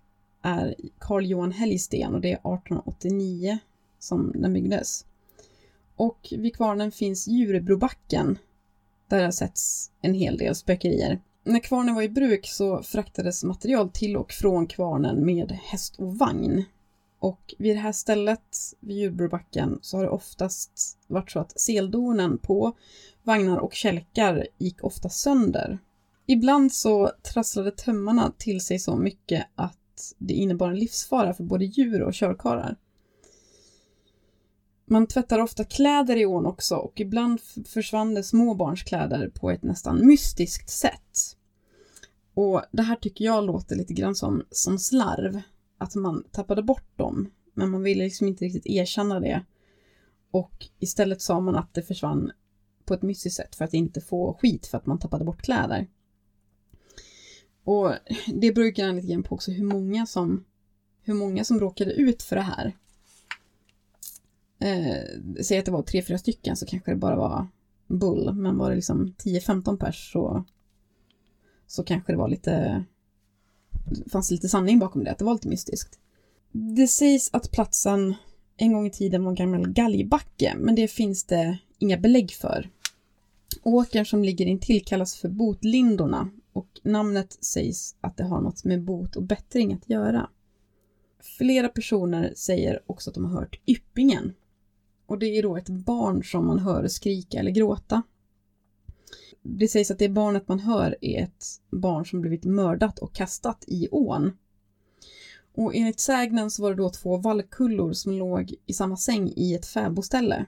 är 0.43 0.75
Carl 0.99 1.27
Johan 1.27 1.53
Helgsten 1.53 2.15
och 2.15 2.21
det 2.21 2.33
är 2.33 2.55
1889 2.55 3.59
som 3.99 4.33
den 4.35 4.53
byggdes. 4.53 5.07
Och 5.97 6.29
vid 6.39 6.57
kvarnen 6.57 6.93
finns 6.93 7.29
Djurebrobacken 7.29 8.39
där 9.09 9.19
det 9.19 9.25
har 9.25 9.33
setts 9.33 9.91
en 10.01 10.15
hel 10.15 10.37
del 10.37 10.55
spökerier. 10.55 11.21
När 11.47 11.61
kvarnen 11.61 11.95
var 11.95 12.03
i 12.03 12.09
bruk 12.09 12.47
så 12.47 12.83
fraktades 12.83 13.45
material 13.45 13.91
till 13.91 14.17
och 14.17 14.33
från 14.33 14.67
kvarnen 14.67 15.27
med 15.27 15.53
häst 15.53 15.97
och 15.99 16.19
vagn. 16.19 16.65
Och 17.19 17.55
vid 17.59 17.77
det 17.77 17.81
här 17.81 17.93
stället, 17.93 18.57
vid 18.81 18.97
Djurbrobacken, 18.97 19.79
så 19.83 19.97
har 19.97 20.05
det 20.05 20.11
oftast 20.11 20.99
varit 21.07 21.31
så 21.31 21.39
att 21.39 21.61
seldonen 21.61 22.39
på 22.39 22.73
vagnar 23.23 23.59
och 23.59 23.75
kälkar 23.75 24.47
gick 24.59 24.85
ofta 24.85 25.09
sönder. 25.09 25.79
Ibland 26.27 26.73
så 26.73 27.11
trasslade 27.33 27.71
tömmarna 27.71 28.33
till 28.39 28.61
sig 28.61 28.79
så 28.79 28.97
mycket 28.97 29.47
att 29.55 30.15
det 30.19 30.35
innebar 30.35 30.69
en 30.69 30.79
livsfara 30.79 31.35
för 31.35 31.45
både 31.45 31.65
djur 31.65 32.03
och 32.03 32.15
körkarlar. 32.15 32.77
Man 34.87 35.07
tvättar 35.07 35.39
ofta 35.39 35.65
kläder 35.65 36.17
i 36.17 36.27
ån 36.27 36.47
också 36.47 36.77
och 36.77 37.01
ibland 37.01 37.41
försvann 37.67 38.15
det 38.15 38.23
småbarnskläder 38.23 39.29
på 39.29 39.51
ett 39.51 39.63
nästan 39.63 40.07
mystiskt 40.07 40.71
sätt. 40.71 41.37
Och 42.35 42.63
det 42.73 42.83
här 42.83 42.97
tycker 42.97 43.25
jag 43.25 43.45
låter 43.45 43.77
lite 43.77 43.95
grann 43.95 44.15
som, 44.15 44.43
som 44.51 44.79
slarv. 44.79 45.41
Att 45.79 45.95
man 45.95 46.25
tappade 46.31 46.63
bort 46.63 46.97
dem, 46.97 47.31
men 47.55 47.71
man 47.71 47.83
ville 47.83 48.05
liksom 48.05 48.29
inte 48.29 48.45
riktigt 48.45 48.67
erkänna 48.67 49.21
det. 49.21 49.45
Och 50.31 50.67
istället 50.79 51.23
sa 51.23 51.41
man 51.41 51.57
att 51.57 51.75
det 51.75 51.83
försvann 51.83 52.33
på 52.85 52.95
ett 52.95 53.03
mystiskt 53.03 53.37
sätt 53.37 53.57
för 53.57 53.65
att 53.65 53.75
inte 53.75 54.01
få 54.01 54.39
skit 54.41 54.67
för 54.67 54.79
att 54.79 54.87
man 54.87 54.99
tappade 54.99 55.25
bort 55.25 55.43
kläder. 55.43 55.87
Och 57.65 57.93
det 58.35 58.53
brukar 58.53 58.87
jag 58.87 58.95
lite 58.95 59.09
grann 59.09 59.23
på 59.23 59.35
också 59.35 59.51
hur 59.51 59.65
många 59.65 60.07
som, 60.07 60.45
hur 61.03 61.15
många 61.15 61.45
som 61.45 61.61
råkade 61.61 61.93
ut 61.93 62.23
för 62.23 62.37
det 62.37 62.43
här. 62.43 62.77
Eh, 64.59 65.43
säg 65.43 65.59
att 65.59 65.65
det 65.65 65.71
var 65.71 65.83
tre, 65.83 66.03
fyra 66.03 66.19
stycken 66.19 66.57
så 66.57 66.67
kanske 66.67 66.91
det 66.91 66.97
bara 66.97 67.17
var 67.17 67.47
bull, 67.87 68.35
men 68.35 68.59
var 68.59 68.71
det 68.71 68.77
liksom 68.77 69.15
10-15 69.19 69.77
pers 69.77 70.13
så, 70.13 70.45
så 71.67 71.85
kanske 71.85 72.13
det 72.13 72.17
var 72.17 72.29
lite, 72.29 72.85
fanns 74.13 74.31
lite 74.31 74.49
sanning 74.49 74.79
bakom 74.79 75.05
det, 75.05 75.11
att 75.11 75.19
det 75.19 75.25
var 75.25 75.35
lite 75.35 75.49
mystiskt. 75.49 75.99
Det 76.53 76.87
sägs 76.87 77.31
att 77.33 77.51
platsen 77.51 78.15
en 78.57 78.73
gång 78.73 78.87
i 78.87 78.91
tiden 78.91 79.25
var 79.25 79.31
en 79.31 79.37
gammal 79.37 79.73
galgbacke, 79.73 80.55
men 80.59 80.75
det 80.75 80.89
finns 80.89 81.25
det 81.25 81.59
inga 81.79 81.99
belägg 81.99 82.33
för. 82.33 82.71
Åkern 83.63 84.07
som 84.07 84.25
ligger 84.25 84.47
intill 84.47 84.85
kallas 84.85 85.17
för 85.17 85.29
Botlindorna 85.29 86.31
och 86.53 86.81
namnet 86.83 87.45
sägs 87.45 87.97
att 88.01 88.17
det 88.17 88.25
har 88.25 88.41
något 88.41 88.65
med 88.65 88.83
bot 88.83 89.17
och 89.17 89.23
bättring 89.23 89.73
att 89.73 89.89
göra. 89.91 90.31
Flera 91.39 91.69
personer 91.69 92.33
säger 92.37 92.83
också 92.87 93.11
att 93.11 93.15
de 93.15 93.25
har 93.25 93.41
hört 93.41 93.61
yppingen. 93.67 94.33
Och 95.07 95.19
det 95.19 95.27
är 95.27 95.43
då 95.43 95.57
ett 95.57 95.69
barn 95.69 96.25
som 96.25 96.47
man 96.47 96.59
hör 96.59 96.89
skrika 96.89 97.39
eller 97.39 97.51
gråta. 97.51 98.03
Det 99.43 99.69
sägs 99.69 99.91
att 99.91 99.99
det 99.99 100.09
barnet 100.09 100.49
man 100.49 100.61
hör 100.61 100.97
är 101.01 101.23
ett 101.23 101.45
barn 101.71 102.07
som 102.07 102.21
blivit 102.21 102.45
mördat 102.45 102.99
och 102.99 103.13
kastat 103.13 103.65
i 103.67 103.89
ån. 103.91 104.37
Och 105.55 105.75
enligt 105.75 106.01
sägnen 106.01 106.51
så 106.51 106.63
var 106.63 106.71
det 106.71 106.77
då 106.77 106.91
två 106.91 107.17
vallkullor 107.17 107.93
som 107.93 108.13
låg 108.13 108.55
i 108.67 108.73
samma 108.73 108.97
säng 108.97 109.33
i 109.37 109.55
ett 109.55 109.67
fäbodställe. 109.67 110.47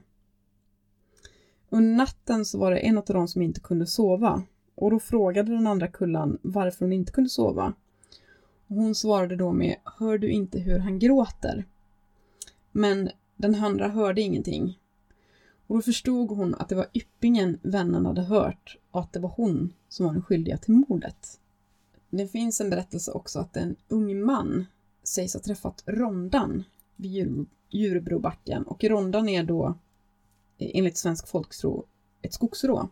Under 1.69 1.95
natten 1.95 2.45
så 2.45 2.59
var 2.59 2.71
det 2.71 2.77
en 2.77 2.97
av 2.97 3.05
dem 3.05 3.27
som 3.27 3.41
inte 3.41 3.59
kunde 3.59 3.87
sova 3.87 4.43
och 4.75 4.91
då 4.91 4.99
frågade 4.99 5.51
den 5.51 5.67
andra 5.67 5.87
kullan 5.87 6.37
varför 6.41 6.85
hon 6.85 6.93
inte 6.93 7.11
kunde 7.11 7.29
sova. 7.29 7.73
Och 8.67 8.75
hon 8.75 8.95
svarade 8.95 9.35
då 9.35 9.51
med 9.51 9.75
Hör 9.83 10.17
du 10.17 10.29
inte 10.29 10.59
hur 10.59 10.79
han 10.79 10.99
gråter? 10.99 11.65
Men 12.71 13.09
den 13.37 13.55
andra 13.55 13.87
hörde 13.87 14.21
ingenting. 14.21 14.79
Och 15.67 15.75
då 15.75 15.81
förstod 15.81 16.29
hon 16.29 16.55
att 16.55 16.69
det 16.69 16.75
var 16.75 16.87
yppingen 16.93 17.59
vännen 17.61 18.05
hade 18.05 18.21
hört 18.21 18.77
och 18.91 18.99
att 18.99 19.13
det 19.13 19.19
var 19.19 19.29
hon 19.29 19.73
som 19.89 20.05
var 20.05 20.13
den 20.13 20.21
skyldiga 20.21 20.57
till 20.57 20.73
mordet. 20.73 21.39
Det 22.09 22.27
finns 22.27 22.61
en 22.61 22.69
berättelse 22.69 23.11
också 23.11 23.39
att 23.39 23.57
en 23.57 23.75
ung 23.87 24.21
man 24.25 24.65
sägs 25.03 25.33
ha 25.33 25.41
träffat 25.41 25.83
Rondan 25.85 26.63
vid 26.95 27.11
Djur, 27.11 27.45
Djurbrobacken 27.69 28.63
och 28.63 28.83
Rondan 28.83 29.29
är 29.29 29.43
då 29.43 29.67
eh, 30.57 30.71
enligt 30.73 30.97
svensk 30.97 31.27
folktro 31.27 31.85
ett 32.21 32.33
skogsrå. 32.33 32.89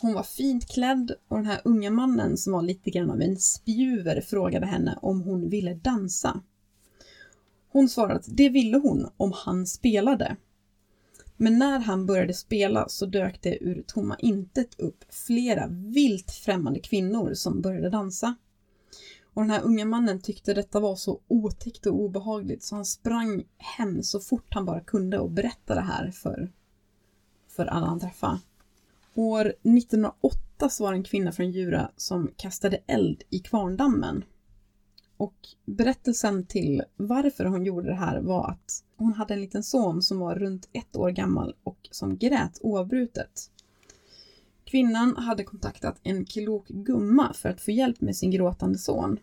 Hon 0.00 0.14
var 0.14 0.22
fint 0.22 0.66
klädd 0.66 1.12
och 1.28 1.36
den 1.36 1.46
här 1.46 1.60
unga 1.64 1.90
mannen 1.90 2.36
som 2.36 2.52
var 2.52 2.62
lite 2.62 2.90
grann 2.90 3.10
av 3.10 3.20
en 3.20 3.36
spjuver 3.36 4.20
frågade 4.20 4.66
henne 4.66 4.98
om 5.02 5.22
hon 5.22 5.48
ville 5.48 5.74
dansa. 5.74 6.40
Hon 7.74 7.88
svarade 7.88 8.14
att 8.14 8.36
det 8.36 8.48
ville 8.48 8.78
hon 8.78 9.10
om 9.16 9.32
han 9.34 9.66
spelade. 9.66 10.36
Men 11.36 11.58
när 11.58 11.78
han 11.78 12.06
började 12.06 12.34
spela 12.34 12.88
så 12.88 13.06
dök 13.06 13.42
det 13.42 13.64
ur 13.64 13.82
tomma 13.86 14.16
intet 14.18 14.80
upp 14.80 15.04
flera 15.08 15.66
vilt 15.70 16.30
främmande 16.30 16.80
kvinnor 16.80 17.34
som 17.34 17.60
började 17.60 17.90
dansa. 17.90 18.34
Och 19.34 19.42
den 19.42 19.50
här 19.50 19.62
unga 19.62 19.84
mannen 19.84 20.20
tyckte 20.20 20.54
detta 20.54 20.80
var 20.80 20.96
så 20.96 21.20
otäckt 21.28 21.86
och 21.86 21.94
obehagligt 21.94 22.62
så 22.62 22.74
han 22.74 22.84
sprang 22.84 23.44
hem 23.56 24.02
så 24.02 24.20
fort 24.20 24.54
han 24.54 24.64
bara 24.64 24.80
kunde 24.80 25.18
och 25.18 25.30
berättade 25.30 25.80
det 25.80 25.86
här 25.86 26.10
för, 26.10 26.52
för 27.48 27.66
alla 27.66 27.86
han 27.86 28.00
träffade. 28.00 28.40
År 29.14 29.46
1908 29.46 30.68
så 30.68 30.84
var 30.84 30.92
det 30.92 30.98
en 30.98 31.04
kvinna 31.04 31.32
från 31.32 31.50
Djura 31.50 31.90
som 31.96 32.30
kastade 32.36 32.80
eld 32.86 33.22
i 33.30 33.38
Kvarndammen. 33.38 34.24
Och 35.16 35.34
berättelsen 35.64 36.46
till 36.46 36.82
varför 36.96 37.44
hon 37.44 37.64
gjorde 37.64 37.88
det 37.88 37.94
här 37.94 38.20
var 38.20 38.50
att 38.50 38.84
hon 38.96 39.12
hade 39.12 39.34
en 39.34 39.40
liten 39.40 39.62
son 39.62 40.02
som 40.02 40.18
var 40.18 40.34
runt 40.34 40.68
ett 40.72 40.96
år 40.96 41.10
gammal 41.10 41.54
och 41.62 41.88
som 41.90 42.16
grät 42.16 42.58
oavbrutet. 42.60 43.50
Kvinnan 44.64 45.16
hade 45.16 45.44
kontaktat 45.44 46.00
en 46.02 46.24
klok 46.24 46.68
gumma 46.68 47.32
för 47.32 47.48
att 47.48 47.60
få 47.60 47.70
hjälp 47.70 48.00
med 48.00 48.16
sin 48.16 48.30
gråtande 48.30 48.78
son. 48.78 49.18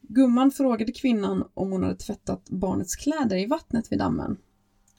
Gumman 0.00 0.50
frågade 0.50 0.92
kvinnan 0.92 1.48
om 1.54 1.72
hon 1.72 1.82
hade 1.82 1.96
tvättat 1.96 2.50
barnets 2.50 2.96
kläder 2.96 3.36
i 3.36 3.46
vattnet 3.46 3.92
vid 3.92 3.98
dammen 3.98 4.36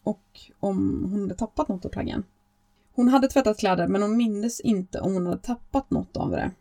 och 0.04 0.40
om 0.60 1.08
hon 1.12 1.22
hade 1.22 1.36
tappat 1.36 1.68
något 1.68 1.86
av 1.86 1.90
plaggen. 1.90 2.24
Hon 2.94 3.08
hade 3.08 3.28
tvättat 3.28 3.60
kläder 3.60 3.88
men 3.88 4.02
hon 4.02 4.18
mindes 4.18 4.60
inte 4.60 5.00
om 5.00 5.14
hon 5.14 5.26
hade 5.26 5.42
tappat 5.42 5.92
något 5.92 6.18
av 6.18 6.32
det. 6.32 6.52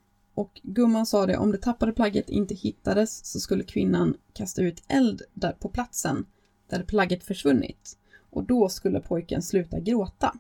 Och 0.41 0.61
gumman 0.63 1.07
sa 1.07 1.27
det, 1.27 1.37
om 1.37 1.53
det 1.53 1.59
tappade 1.59 1.93
plagget 1.93 2.29
inte 2.29 2.55
hittades 2.55 3.27
så 3.27 3.41
skulle 3.41 3.65
kvinnan 3.65 4.17
kasta 4.33 4.63
ut 4.63 4.83
eld 4.89 5.23
där 5.35 5.53
på 5.53 5.69
platsen 5.69 6.27
där 6.69 6.83
plagget 6.83 7.25
försvunnit. 7.25 7.99
Och 8.31 8.45
då 8.45 8.69
skulle 8.69 9.01
pojken 9.01 9.43
sluta 9.43 9.81
gråta. 9.81 10.37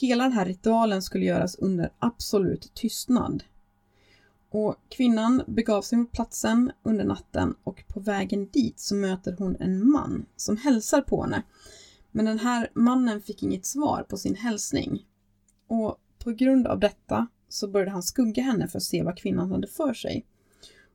Hela 0.00 0.24
den 0.24 0.32
här 0.32 0.44
ritualen 0.44 1.02
skulle 1.02 1.24
göras 1.24 1.54
under 1.54 1.92
absolut 1.98 2.74
tystnad. 2.74 3.44
Och 4.48 4.76
kvinnan 4.88 5.42
begav 5.46 5.82
sig 5.82 5.98
mot 5.98 6.12
platsen 6.12 6.72
under 6.82 7.04
natten 7.04 7.54
och 7.64 7.84
på 7.88 8.00
vägen 8.00 8.48
dit 8.52 8.80
så 8.80 8.94
möter 8.94 9.36
hon 9.38 9.56
en 9.60 9.90
man 9.90 10.26
som 10.36 10.56
hälsar 10.56 11.00
på 11.00 11.22
henne. 11.22 11.42
Men 12.10 12.24
den 12.24 12.38
här 12.38 12.70
mannen 12.74 13.22
fick 13.22 13.42
inget 13.42 13.66
svar 13.66 14.06
på 14.08 14.16
sin 14.16 14.34
hälsning. 14.34 15.06
Och 15.66 16.00
på 16.18 16.30
grund 16.30 16.66
av 16.66 16.80
detta 16.80 17.26
så 17.52 17.68
började 17.68 17.90
han 17.90 18.02
skugga 18.02 18.42
henne 18.42 18.68
för 18.68 18.78
att 18.78 18.82
se 18.82 19.02
vad 19.02 19.18
kvinnan 19.18 19.50
hade 19.50 19.66
för 19.66 19.94
sig. 19.94 20.26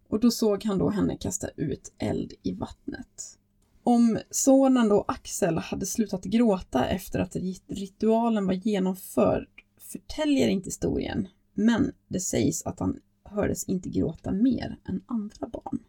Och 0.10 0.20
då 0.20 0.32
såg 0.32 0.64
han 0.64 0.78
då 0.78 0.90
henne 0.90 1.18
kasta 1.18 1.48
ut 1.56 1.94
eld 1.98 2.34
i 2.44 2.54
vattnet. 2.54 3.38
Om 3.84 4.20
sonen 4.30 4.90
då 4.90 5.06
Axel 5.08 5.58
hade 5.58 5.86
slutat 5.86 6.24
gråta 6.24 6.86
efter 6.86 7.20
att 7.20 7.36
ritualen 7.68 8.48
var 8.48 8.54
genomförd 8.54 9.48
förtäljer 9.80 10.48
inte 10.48 10.68
historien, 10.68 11.28
men 11.54 11.92
det 12.08 12.20
sägs 12.20 12.66
att 12.66 12.80
han 12.80 13.00
hördes 13.24 13.64
inte 13.64 13.90
gråta 13.90 14.32
mer 14.32 14.80
än 14.86 15.04
andra 15.06 15.48
barn. 15.48 15.80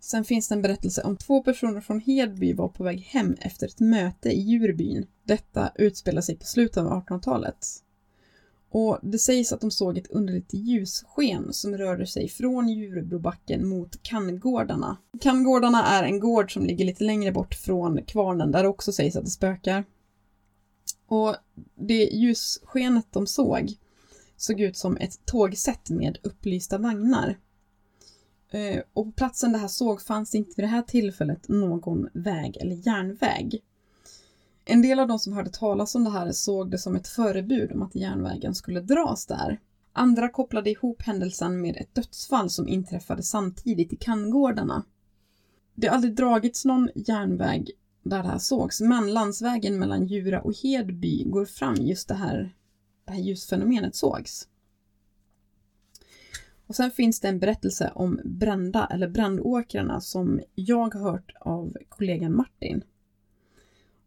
Sen 0.00 0.24
finns 0.24 0.48
det 0.48 0.54
en 0.54 0.62
berättelse 0.62 1.02
om 1.02 1.16
två 1.16 1.42
personer 1.42 1.80
från 1.80 2.00
Hedby 2.00 2.52
var 2.52 2.68
på 2.68 2.84
väg 2.84 3.00
hem 3.00 3.36
efter 3.40 3.66
ett 3.66 3.80
möte 3.80 4.28
i 4.28 4.40
Djurbyn. 4.40 5.06
Detta 5.24 5.72
utspelar 5.74 6.22
sig 6.22 6.36
på 6.36 6.44
slutet 6.44 6.76
av 6.76 7.04
1800-talet. 7.06 7.66
Och 8.78 8.98
det 9.02 9.18
sägs 9.18 9.52
att 9.52 9.60
de 9.60 9.70
såg 9.70 9.98
ett 9.98 10.10
underligt 10.10 10.54
ljussken 10.54 11.52
som 11.52 11.76
rörde 11.76 12.06
sig 12.06 12.28
från 12.28 12.68
Djurbrobacken 12.68 13.68
mot 13.68 14.02
Kanngårdarna. 14.02 14.96
Kanngårdarna 15.20 15.84
är 15.84 16.02
en 16.02 16.20
gård 16.20 16.52
som 16.52 16.66
ligger 16.66 16.84
lite 16.84 17.04
längre 17.04 17.32
bort 17.32 17.54
från 17.54 18.02
kvarnen 18.02 18.52
där 18.52 18.62
det 18.62 18.68
också 18.68 18.92
sägs 18.92 19.16
att 19.16 19.24
det 19.24 19.30
spökar. 19.30 19.84
Och 21.06 21.36
det 21.74 22.04
ljusskenet 22.04 23.06
de 23.10 23.26
såg 23.26 23.72
såg 24.36 24.60
ut 24.60 24.76
som 24.76 24.96
ett 24.96 25.20
tågsätt 25.24 25.90
med 25.90 26.18
upplysta 26.22 26.78
vagnar. 26.78 27.38
Eh, 28.50 28.82
och 28.92 29.04
på 29.04 29.12
platsen 29.12 29.52
det 29.52 29.58
här 29.58 29.68
såg 29.68 30.02
fanns 30.02 30.34
inte 30.34 30.52
vid 30.56 30.64
det 30.64 30.70
här 30.70 30.82
tillfället 30.82 31.48
någon 31.48 32.08
väg 32.12 32.56
eller 32.56 32.88
järnväg. 32.88 33.62
En 34.68 34.82
del 34.82 34.98
av 35.00 35.08
de 35.08 35.18
som 35.18 35.32
hörde 35.32 35.50
talas 35.50 35.94
om 35.94 36.04
det 36.04 36.10
här 36.10 36.32
såg 36.32 36.70
det 36.70 36.78
som 36.78 36.96
ett 36.96 37.08
förebud 37.08 37.72
om 37.72 37.82
att 37.82 37.94
järnvägen 37.94 38.54
skulle 38.54 38.80
dras 38.80 39.26
där. 39.26 39.60
Andra 39.92 40.28
kopplade 40.28 40.70
ihop 40.70 41.02
händelsen 41.02 41.60
med 41.60 41.76
ett 41.76 41.94
dödsfall 41.94 42.50
som 42.50 42.68
inträffade 42.68 43.22
samtidigt 43.22 43.92
i 43.92 43.96
Kanngårdarna. 43.96 44.84
Det 45.74 45.86
har 45.86 45.94
aldrig 45.94 46.14
dragits 46.14 46.64
någon 46.64 46.88
järnväg 46.94 47.70
där 48.02 48.22
det 48.22 48.28
här 48.28 48.38
sågs, 48.38 48.80
men 48.80 49.12
landsvägen 49.12 49.78
mellan 49.78 50.06
Djura 50.06 50.40
och 50.40 50.54
Hedby 50.62 51.24
går 51.24 51.44
fram 51.44 51.74
just 51.74 52.08
det 52.08 52.14
här, 52.14 52.54
det 53.04 53.12
här 53.12 53.20
ljusfenomenet 53.20 53.96
sågs. 53.96 54.48
Och 56.66 56.76
sen 56.76 56.90
finns 56.90 57.20
det 57.20 57.28
en 57.28 57.38
berättelse 57.38 57.92
om 57.94 58.20
brända 58.24 58.86
eller 58.90 59.08
brändåkrarna 59.08 60.00
som 60.00 60.40
jag 60.54 60.94
har 60.94 61.00
hört 61.10 61.32
av 61.40 61.76
kollegan 61.88 62.36
Martin. 62.36 62.82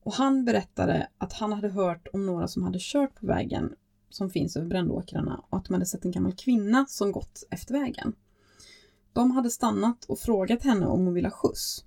Och 0.09 0.15
han 0.15 0.45
berättade 0.45 1.07
att 1.17 1.33
han 1.33 1.53
hade 1.53 1.69
hört 1.69 2.07
om 2.13 2.25
några 2.25 2.47
som 2.47 2.63
hade 2.63 2.77
kört 2.81 3.15
på 3.15 3.25
vägen 3.25 3.75
som 4.09 4.29
finns 4.29 4.57
över 4.57 4.67
brändåkrarna 4.67 5.43
och 5.49 5.57
att 5.57 5.65
de 5.65 5.73
hade 5.73 5.85
sett 5.85 6.05
en 6.05 6.11
gammal 6.11 6.33
kvinna 6.33 6.85
som 6.89 7.11
gått 7.11 7.43
efter 7.49 7.73
vägen. 7.73 8.15
De 9.13 9.31
hade 9.31 9.49
stannat 9.49 10.05
och 10.05 10.19
frågat 10.19 10.63
henne 10.63 10.85
om 10.85 11.05
hon 11.05 11.13
ville 11.13 11.27
ha 11.27 11.35
skjuts. 11.35 11.85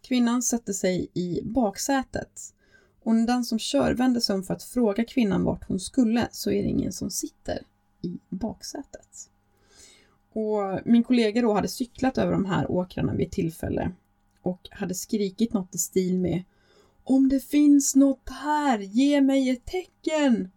Kvinnan 0.00 0.42
sätter 0.42 0.72
sig 0.72 1.08
i 1.14 1.40
baksätet 1.44 2.54
och 3.02 3.14
när 3.14 3.26
den 3.26 3.44
som 3.44 3.58
kör 3.58 3.94
vänder 3.94 4.20
sig 4.20 4.34
om 4.34 4.42
för 4.42 4.54
att 4.54 4.62
fråga 4.62 5.04
kvinnan 5.04 5.44
vart 5.44 5.68
hon 5.68 5.80
skulle 5.80 6.28
så 6.32 6.50
är 6.50 6.62
det 6.62 6.68
ingen 6.68 6.92
som 6.92 7.10
sitter 7.10 7.62
i 8.02 8.18
baksätet. 8.28 9.30
Och 10.32 10.80
min 10.84 11.04
kollega 11.04 11.42
då 11.42 11.52
hade 11.52 11.68
cyklat 11.68 12.18
över 12.18 12.32
de 12.32 12.44
här 12.44 12.70
åkrarna 12.70 13.14
vid 13.14 13.26
ett 13.26 13.32
tillfälle 13.32 13.92
och 14.42 14.68
hade 14.70 14.94
skrikit 14.94 15.52
något 15.52 15.74
i 15.74 15.78
stil 15.78 16.18
med 16.18 16.44
om 17.08 17.28
det 17.28 17.40
finns 17.40 17.96
något 17.96 18.28
här, 18.28 18.78
ge 18.78 19.20
mig 19.20 19.50
ett 19.50 19.64
tecken! 19.64 20.50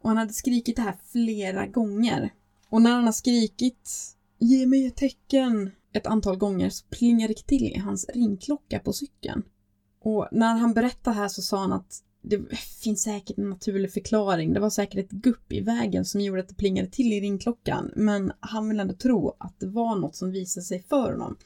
Och 0.00 0.08
han 0.08 0.16
hade 0.16 0.32
skrikit 0.32 0.76
det 0.76 0.82
här 0.82 0.96
flera 1.12 1.66
gånger. 1.66 2.34
Och 2.68 2.82
när 2.82 2.90
han 2.90 3.04
har 3.04 3.12
skrikit 3.12 4.14
Ge 4.40 4.66
mig 4.66 4.86
ett 4.86 4.96
tecken 4.96 5.70
ett 5.92 6.06
antal 6.06 6.36
gånger 6.36 6.70
så 6.70 6.86
plingar 6.86 7.28
det 7.28 7.46
till 7.46 7.64
i 7.64 7.78
hans 7.78 8.06
ringklocka 8.08 8.78
på 8.78 8.92
cykeln. 8.92 9.42
Och 10.00 10.28
när 10.32 10.54
han 10.54 10.74
berättade 10.74 11.16
här 11.16 11.28
så 11.28 11.42
sa 11.42 11.58
han 11.58 11.72
att 11.72 12.02
det 12.22 12.56
finns 12.82 13.02
säkert 13.02 13.38
en 13.38 13.50
naturlig 13.50 13.92
förklaring. 13.92 14.52
Det 14.52 14.60
var 14.60 14.70
säkert 14.70 15.04
ett 15.04 15.10
gupp 15.10 15.52
i 15.52 15.60
vägen 15.60 16.04
som 16.04 16.20
gjorde 16.20 16.40
att 16.40 16.48
det 16.48 16.54
plingade 16.54 16.90
till 16.90 17.12
i 17.12 17.20
ringklockan. 17.20 17.90
Men 17.96 18.32
han 18.40 18.68
vill 18.68 18.80
ändå 18.80 18.94
tro 18.94 19.36
att 19.38 19.60
det 19.60 19.66
var 19.66 19.96
något 19.96 20.16
som 20.16 20.30
visade 20.30 20.64
sig 20.64 20.82
för 20.82 21.12
honom. 21.12 21.36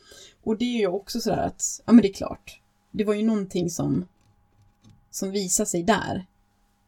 Och 0.42 0.58
det 0.58 0.64
är 0.64 0.78
ju 0.78 0.86
också 0.86 1.20
sådär 1.20 1.46
att, 1.46 1.82
ja 1.86 1.92
men 1.92 2.02
det 2.02 2.08
är 2.08 2.14
klart. 2.14 2.61
Det 2.92 3.04
var 3.04 3.14
ju 3.14 3.22
någonting 3.22 3.70
som, 3.70 4.04
som 5.10 5.30
visade 5.30 5.66
sig 5.66 5.82
där. 5.82 6.26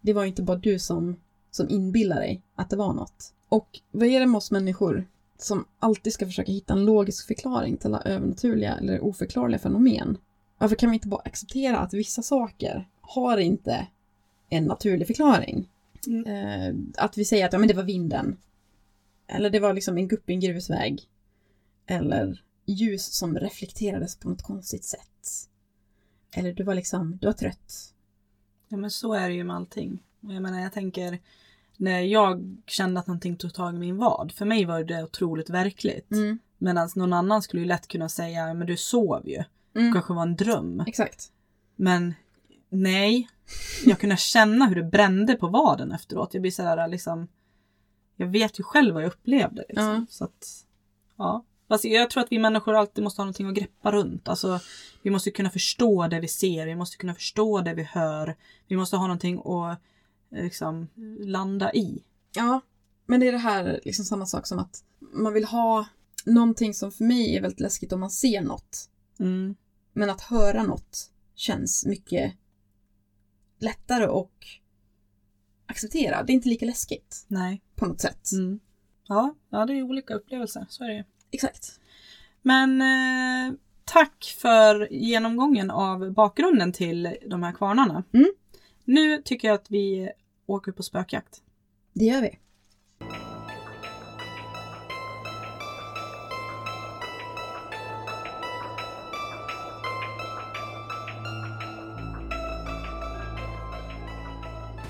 Det 0.01 0.13
var 0.13 0.23
ju 0.23 0.29
inte 0.29 0.43
bara 0.43 0.57
du 0.57 0.79
som, 0.79 1.17
som 1.51 1.69
inbillar 1.69 2.21
dig 2.21 2.43
att 2.55 2.71
det 2.71 2.77
var 2.77 2.93
något. 2.93 3.33
Och 3.49 3.81
vad 3.91 4.09
är 4.09 4.21
det 4.21 4.27
med 4.27 4.37
oss 4.37 4.51
människor 4.51 5.07
som 5.39 5.65
alltid 5.79 6.13
ska 6.13 6.27
försöka 6.27 6.53
hitta 6.53 6.73
en 6.73 6.85
logisk 6.85 7.27
förklaring 7.27 7.77
till 7.77 7.87
alla 7.87 8.03
övernaturliga 8.03 8.75
eller 8.75 9.05
oförklarliga 9.05 9.59
fenomen? 9.59 10.19
Varför 10.59 10.77
kan 10.77 10.91
vi 10.91 10.95
inte 10.95 11.09
bara 11.09 11.23
acceptera 11.25 11.79
att 11.79 11.95
vissa 11.95 12.23
saker 12.23 12.89
har 13.01 13.39
inte 13.39 13.87
en 14.49 14.65
naturlig 14.65 15.07
förklaring. 15.07 15.69
Mm. 16.07 16.27
Eh, 16.27 17.05
att 17.05 17.19
vi 17.19 17.25
säger 17.25 17.47
att 17.47 17.53
ja, 17.53 17.59
men 17.59 17.69
det 17.69 17.75
var 17.75 17.83
vinden. 17.83 18.37
Eller 19.27 19.51
det 19.51 19.61
var 19.61 19.73
liksom 19.73 19.99
en 19.99 20.09
gupp 20.09 20.31
i 20.31 20.33
en 20.33 20.41
grusväg. 20.41 21.03
Eller 21.87 22.45
ljus 22.65 23.15
som 23.15 23.39
reflekterades 23.39 24.17
på 24.17 24.29
något 24.29 24.43
konstigt 24.43 24.85
sätt. 24.85 25.49
Eller 26.35 26.53
du 26.53 26.63
var 26.63 26.75
liksom, 26.75 27.19
du 27.21 27.27
var 27.27 27.33
trött. 27.33 27.95
Ja 28.69 28.77
men 28.77 28.91
så 28.91 29.15
är 29.15 29.29
det 29.29 29.35
ju 29.35 29.45
med 29.45 29.57
allting. 29.57 29.99
Jag 30.21 30.43
menar 30.43 30.61
jag 30.61 30.73
tänker 30.73 31.19
när 31.77 32.01
jag 32.01 32.57
kände 32.67 33.01
att 33.01 33.07
någonting 33.07 33.37
tog 33.37 33.55
tag 33.55 33.75
i 33.75 33.79
min 33.79 33.97
vad. 33.97 34.33
För 34.33 34.45
mig 34.45 34.65
var 34.65 34.85
det 34.85 35.03
otroligt 35.03 35.51
verkligt. 35.51 36.11
Mm. 36.11 36.39
Medan 36.59 36.89
någon 36.97 37.13
annan 37.13 37.43
skulle 37.43 37.63
ju 37.63 37.69
lätt 37.69 37.89
kunna 37.89 38.09
säga, 38.09 38.55
men 38.55 38.67
du 38.67 38.77
sov 38.77 39.29
ju. 39.29 39.45
Mm. 39.75 39.87
Det 39.87 39.93
kanske 39.93 40.13
var 40.13 40.23
en 40.23 40.37
dröm. 40.37 40.81
Exakt. 40.87 41.33
Men 41.77 42.15
nej. 42.69 43.29
Jag 43.85 43.99
kunde 43.99 44.17
känna 44.17 44.67
hur 44.67 44.77
det 44.77 44.83
brände 44.83 45.35
på 45.35 45.49
vaden 45.49 45.93
efteråt. 45.93 46.35
Jag 46.35 46.41
blir 46.41 46.51
sådär 46.53 46.89
liksom. 46.89 47.29
Jag 48.17 48.27
vet 48.27 48.61
ju 48.61 48.63
själv 48.63 48.95
vad 48.95 49.03
jag 49.03 49.13
upplevde. 49.13 49.65
Liksom. 49.69 49.89
Mm. 49.89 50.07
Så 50.11 50.25
att, 50.25 50.67
ja. 51.17 51.45
Fast 51.69 51.85
jag 51.85 52.11
tror 52.11 52.23
att 52.23 52.33
vi 52.33 52.39
människor 52.39 52.75
alltid 52.75 53.05
måste 53.05 53.21
ha 53.21 53.25
någonting 53.25 53.49
att 53.49 53.55
greppa 53.55 53.93
runt. 53.93 54.29
Alltså, 54.29 54.61
vi 55.03 55.11
måste 55.11 55.31
kunna 55.31 55.51
förstå 55.51 56.09
det 56.09 56.21
vi 56.21 56.29
ser, 56.29 56.67
vi 56.67 56.77
måste 56.77 56.97
kunna 56.97 57.15
förstå 57.15 57.61
det 57.61 57.75
vi 57.75 57.83
hör. 57.83 58.37
Vi 58.69 58.77
måste 58.77 58.97
ha 58.97 59.07
någonting 59.07 59.43
att 59.45 59.79
liksom, 60.31 60.89
landa 61.21 61.73
i. 61.73 62.03
Ja, 62.35 62.61
men 63.07 63.21
det 63.21 63.29
är 63.29 63.33
det 63.33 63.39
här 63.39 63.81
liksom 63.85 64.05
samma 64.05 64.27
sak 64.27 64.47
som 64.47 64.59
att 64.59 64.85
man 65.01 65.33
vill 65.33 65.45
ha 65.45 65.87
någonting 66.25 66.75
som 66.75 66.93
för 66.93 67.05
mig 67.05 67.37
är 67.37 67.41
väldigt 67.41 67.61
läskigt 67.61 67.93
om 67.93 68.01
man 68.01 68.11
ser 68.11 68.41
något. 68.41 68.91
Mm. 69.21 69.55
Men 69.93 70.11
att 70.11 70.21
höra 70.21 70.63
något 70.63 71.11
känns 71.35 71.87
mycket 71.87 72.33
lättare 73.59 74.07
och 74.07 74.47
acceptera. 75.67 76.23
Det 76.23 76.33
är 76.33 76.35
inte 76.35 76.49
lika 76.49 76.67
läskigt. 76.67 77.25
Nej. 77.29 77.63
På 77.75 77.87
något 77.87 78.01
sätt. 78.01 78.33
Mm. 78.33 78.61
Ja, 79.09 79.35
ja, 79.51 79.67
det 79.67 79.73
är 79.73 79.83
olika 79.83 80.15
upplevelser. 80.15 80.67
Så 80.69 80.85
är 80.85 80.89
det 80.89 81.05
Exakt. 81.35 81.81
Men 82.43 82.83
eh, 82.83 83.55
tack 83.85 84.35
för 84.39 84.93
genomgången 84.93 85.71
av 85.71 86.13
bakgrunden 86.13 86.73
till 86.73 87.17
de 87.27 87.43
här 87.43 87.53
kvarnarna. 87.53 88.05
Mm. 88.13 88.33
Nu 88.85 89.23
tycker 89.23 89.49
jag 89.49 89.55
att 89.55 89.71
vi 89.71 90.11
åker 90.47 90.73
på 90.73 90.83
spökjakt. 90.83 91.43
Det 91.93 92.05
gör 92.05 92.23
vi. 92.23 92.39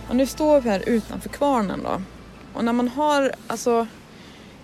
Och 0.09 0.17
nu 0.17 0.27
står 0.27 0.61
vi 0.61 0.71
här 0.71 0.89
utanför 0.89 1.29
kvarnen 1.29 1.81
då. 1.83 2.03
Och 2.55 2.65
när 2.65 2.73
man 2.73 2.89
har, 2.89 3.33
alltså, 3.47 3.87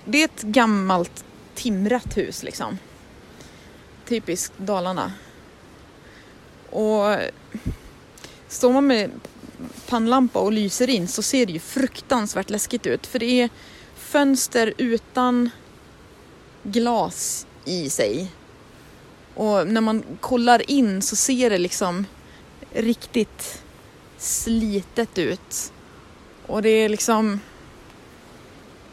det 0.05 0.23
är 0.23 0.25
ett 0.25 0.43
gammalt 0.43 1.25
timrat 1.63 2.17
hus 2.17 2.43
liksom. 2.43 2.79
Typiskt 4.09 4.53
Dalarna. 4.57 5.13
Och 6.71 7.17
står 8.49 8.73
man 8.73 8.87
med 8.87 9.11
pannlampa 9.87 10.39
och 10.39 10.53
lyser 10.53 10.91
in 10.91 11.09
så 11.09 11.23
ser 11.23 11.47
det 11.47 11.53
ju 11.53 11.59
fruktansvärt 11.59 12.51
läskigt 12.51 12.87
ut. 12.87 13.07
För 13.07 13.19
det 13.19 13.41
är 13.41 13.51
fönster 13.97 14.75
utan 14.77 15.51
glas 16.63 17.47
i 17.65 17.91
sig. 17.91 18.33
Och 19.35 19.67
när 19.67 19.81
man 19.81 20.05
kollar 20.21 20.71
in 20.71 21.03
så 21.03 21.17
ser 21.17 21.51
det 21.51 21.59
liksom 21.59 22.07
riktigt 22.73 23.63
slitet 24.19 25.19
ut. 25.19 25.73
Och 26.47 26.63
det 26.63 26.69
är 26.69 26.89
liksom... 26.89 27.41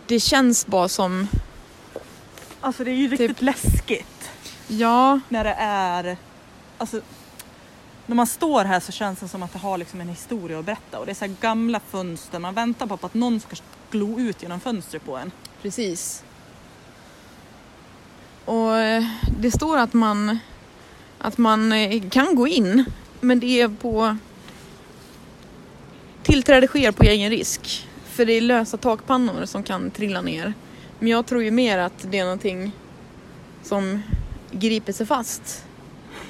Det 0.08 0.20
känns 0.20 0.68
bara 0.68 0.88
som... 0.88 1.28
Alltså 2.62 2.84
det 2.84 2.92
är 2.92 2.96
ju 2.96 3.08
riktigt 3.08 3.42
läskigt 3.42 4.18
Ja, 4.68 5.20
när 5.30 5.44
det 5.44 5.56
är... 5.60 6.18
Alltså, 6.78 7.02
när 8.06 8.16
man 8.16 8.28
står 8.28 8.64
här 8.66 8.80
så 8.80 8.92
känns 8.92 9.20
det 9.20 9.28
som 9.28 9.44
att 9.44 9.54
det 9.54 9.60
har 9.60 9.78
liksom 9.78 10.02
en 10.02 10.10
historia 10.10 10.60
att 10.60 10.66
berätta 10.66 11.00
och 11.00 11.06
det 11.06 11.12
är 11.12 11.16
så 11.16 11.26
här 11.26 11.36
gamla 11.42 11.80
fönster, 11.80 12.40
man 12.40 12.54
väntar 12.54 12.88
på 12.88 13.06
att 13.06 13.14
någon 13.14 13.40
ska 13.40 13.56
glo 13.92 14.20
ut 14.20 14.42
genom 14.42 14.60
fönstret 14.60 15.06
på 15.06 15.18
en. 15.18 15.32
precis. 15.62 16.24
Och 18.46 18.78
eh, 18.78 19.04
det 19.40 19.52
står 19.52 19.78
att 19.78 19.94
man, 19.94 20.40
att 21.18 21.38
man 21.38 21.72
eh, 21.72 22.10
kan 22.10 22.36
gå 22.36 22.48
in, 22.48 22.86
men 23.22 23.40
det 23.40 23.62
är 23.62 23.70
på... 23.70 24.18
Tillträde 26.24 26.68
sker 26.68 26.92
på 26.92 27.04
egen 27.04 27.30
risk. 27.30 27.88
För 28.06 28.26
det 28.26 28.34
är 28.34 28.42
lösa 28.42 28.78
takpannor 28.78 29.46
som 29.46 29.64
kan 29.64 29.92
trilla 29.92 30.22
ner. 30.22 30.54
Men 31.00 31.08
jag 31.10 31.26
tror 31.26 31.44
ju 31.44 31.52
mer 31.52 31.78
att 31.78 32.06
det 32.12 32.20
är 32.20 32.24
någonting 32.24 32.72
som 33.64 34.02
griper 34.52 34.94
sig 34.94 35.06
fast 35.06 35.64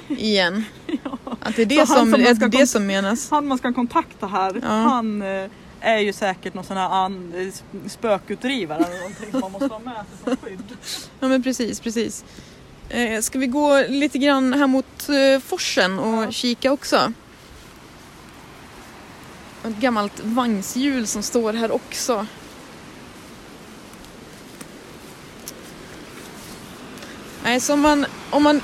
igen. 0.08 0.64
Att 1.40 1.56
det 1.56 1.62
är 1.62 1.66
det, 1.66 1.86
som, 1.86 1.96
som 2.12 2.14
är 2.14 2.48
det 2.48 2.66
som 2.66 2.86
menas. 2.86 3.30
Han 3.30 3.46
man 3.46 3.58
ska 3.58 3.72
kontakta 3.72 4.26
här, 4.26 4.60
Ja. 4.62 4.68
han 4.68 5.22
eh, 5.22 5.50
är 5.80 5.98
ju 5.98 6.12
säkert 6.12 6.54
någon 6.54 6.64
sån 6.64 6.76
här 6.76 7.06
eh, 7.40 7.52
spökutdrivare 7.88 8.84
eller 8.84 8.96
någonting 8.98 9.30
som 9.30 9.40
man 9.40 9.52
måste 9.52 9.66
ha 9.68 9.78
med 9.78 9.94
sig 9.94 10.16
som 10.24 10.36
skydd. 10.36 10.76
Ja 11.20 11.28
men 11.28 11.42
precis, 11.42 11.80
precis. 11.80 12.24
Eh, 12.88 13.20
ska 13.20 13.38
vi 13.38 13.46
gå 13.46 13.84
lite 13.88 14.18
grann 14.18 14.52
här 14.52 14.66
mot 14.66 15.08
eh, 15.08 15.40
forsen 15.40 15.98
och 15.98 16.24
Ja. 16.24 16.30
kika 16.30 16.72
också? 16.72 17.12
Ett 19.64 19.76
gammalt 19.80 20.20
vagnshjul 20.24 21.06
som 21.06 21.22
står 21.22 21.52
här 21.52 21.70
också. 21.70 22.26
Nej, 27.48 27.60
så 27.60 27.72
om 27.72 27.80
man, 27.80 28.06
om 28.30 28.42
man 28.42 28.60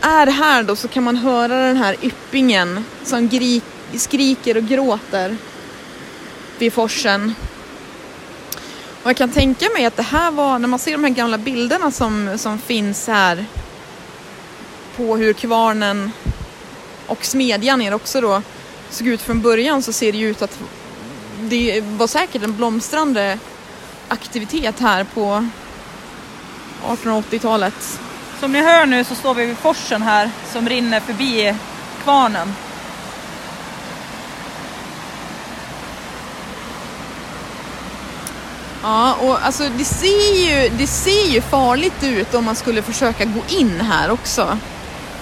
är 0.00 0.26
här 0.26 0.62
då 0.62 0.76
så 0.76 0.88
kan 0.88 1.02
man 1.02 1.16
höra 1.16 1.66
den 1.66 1.76
här 1.76 1.96
yppingen 2.02 2.84
som 3.04 3.28
gri, 3.28 3.62
skriker 3.96 4.56
och 4.56 4.62
gråter 4.62 5.36
vid 6.58 6.72
forsen. 6.72 7.34
Och 9.02 9.10
jag 9.10 9.16
kan 9.16 9.30
tänka 9.30 9.66
mig 9.74 9.86
att 9.86 9.96
det 9.96 10.02
här 10.02 10.30
var, 10.30 10.58
när 10.58 10.68
man 10.68 10.78
ser 10.78 10.92
de 10.92 11.04
här 11.04 11.10
gamla 11.10 11.38
bilderna 11.38 11.90
som, 11.90 12.38
som 12.38 12.58
finns 12.58 13.06
här 13.06 13.46
på 14.96 15.16
hur 15.16 15.32
kvarnen 15.32 16.12
och 17.06 17.24
smedjan 17.24 17.82
är 17.82 17.94
också 17.94 18.20
då 18.20 18.42
såg 18.90 19.06
ut 19.06 19.22
från 19.22 19.42
början 19.42 19.82
så 19.82 19.92
ser 19.92 20.12
det 20.12 20.18
ju 20.18 20.30
ut 20.30 20.42
att 20.42 20.58
det 21.40 21.80
var 21.80 22.06
säkert 22.06 22.42
en 22.42 22.56
blomstrande 22.56 23.38
aktivitet 24.08 24.80
här 24.80 25.04
på 25.04 25.48
1880-talet. 26.84 28.00
Som 28.40 28.52
ni 28.52 28.62
hör 28.62 28.86
nu 28.86 29.04
så 29.04 29.14
står 29.14 29.34
vi 29.34 29.46
vid 29.46 29.58
forsen 29.58 30.02
här 30.02 30.30
som 30.52 30.68
rinner 30.68 31.00
förbi 31.00 31.54
kvarnen. 32.02 32.54
Ja, 38.82 39.14
och 39.14 39.46
alltså 39.46 39.68
det 39.78 39.84
ser, 39.84 40.34
ju, 40.34 40.68
det 40.68 40.86
ser 40.86 41.28
ju 41.28 41.40
farligt 41.40 42.02
ut 42.02 42.34
om 42.34 42.44
man 42.44 42.56
skulle 42.56 42.82
försöka 42.82 43.24
gå 43.24 43.40
in 43.48 43.80
här 43.80 44.10
också. 44.10 44.58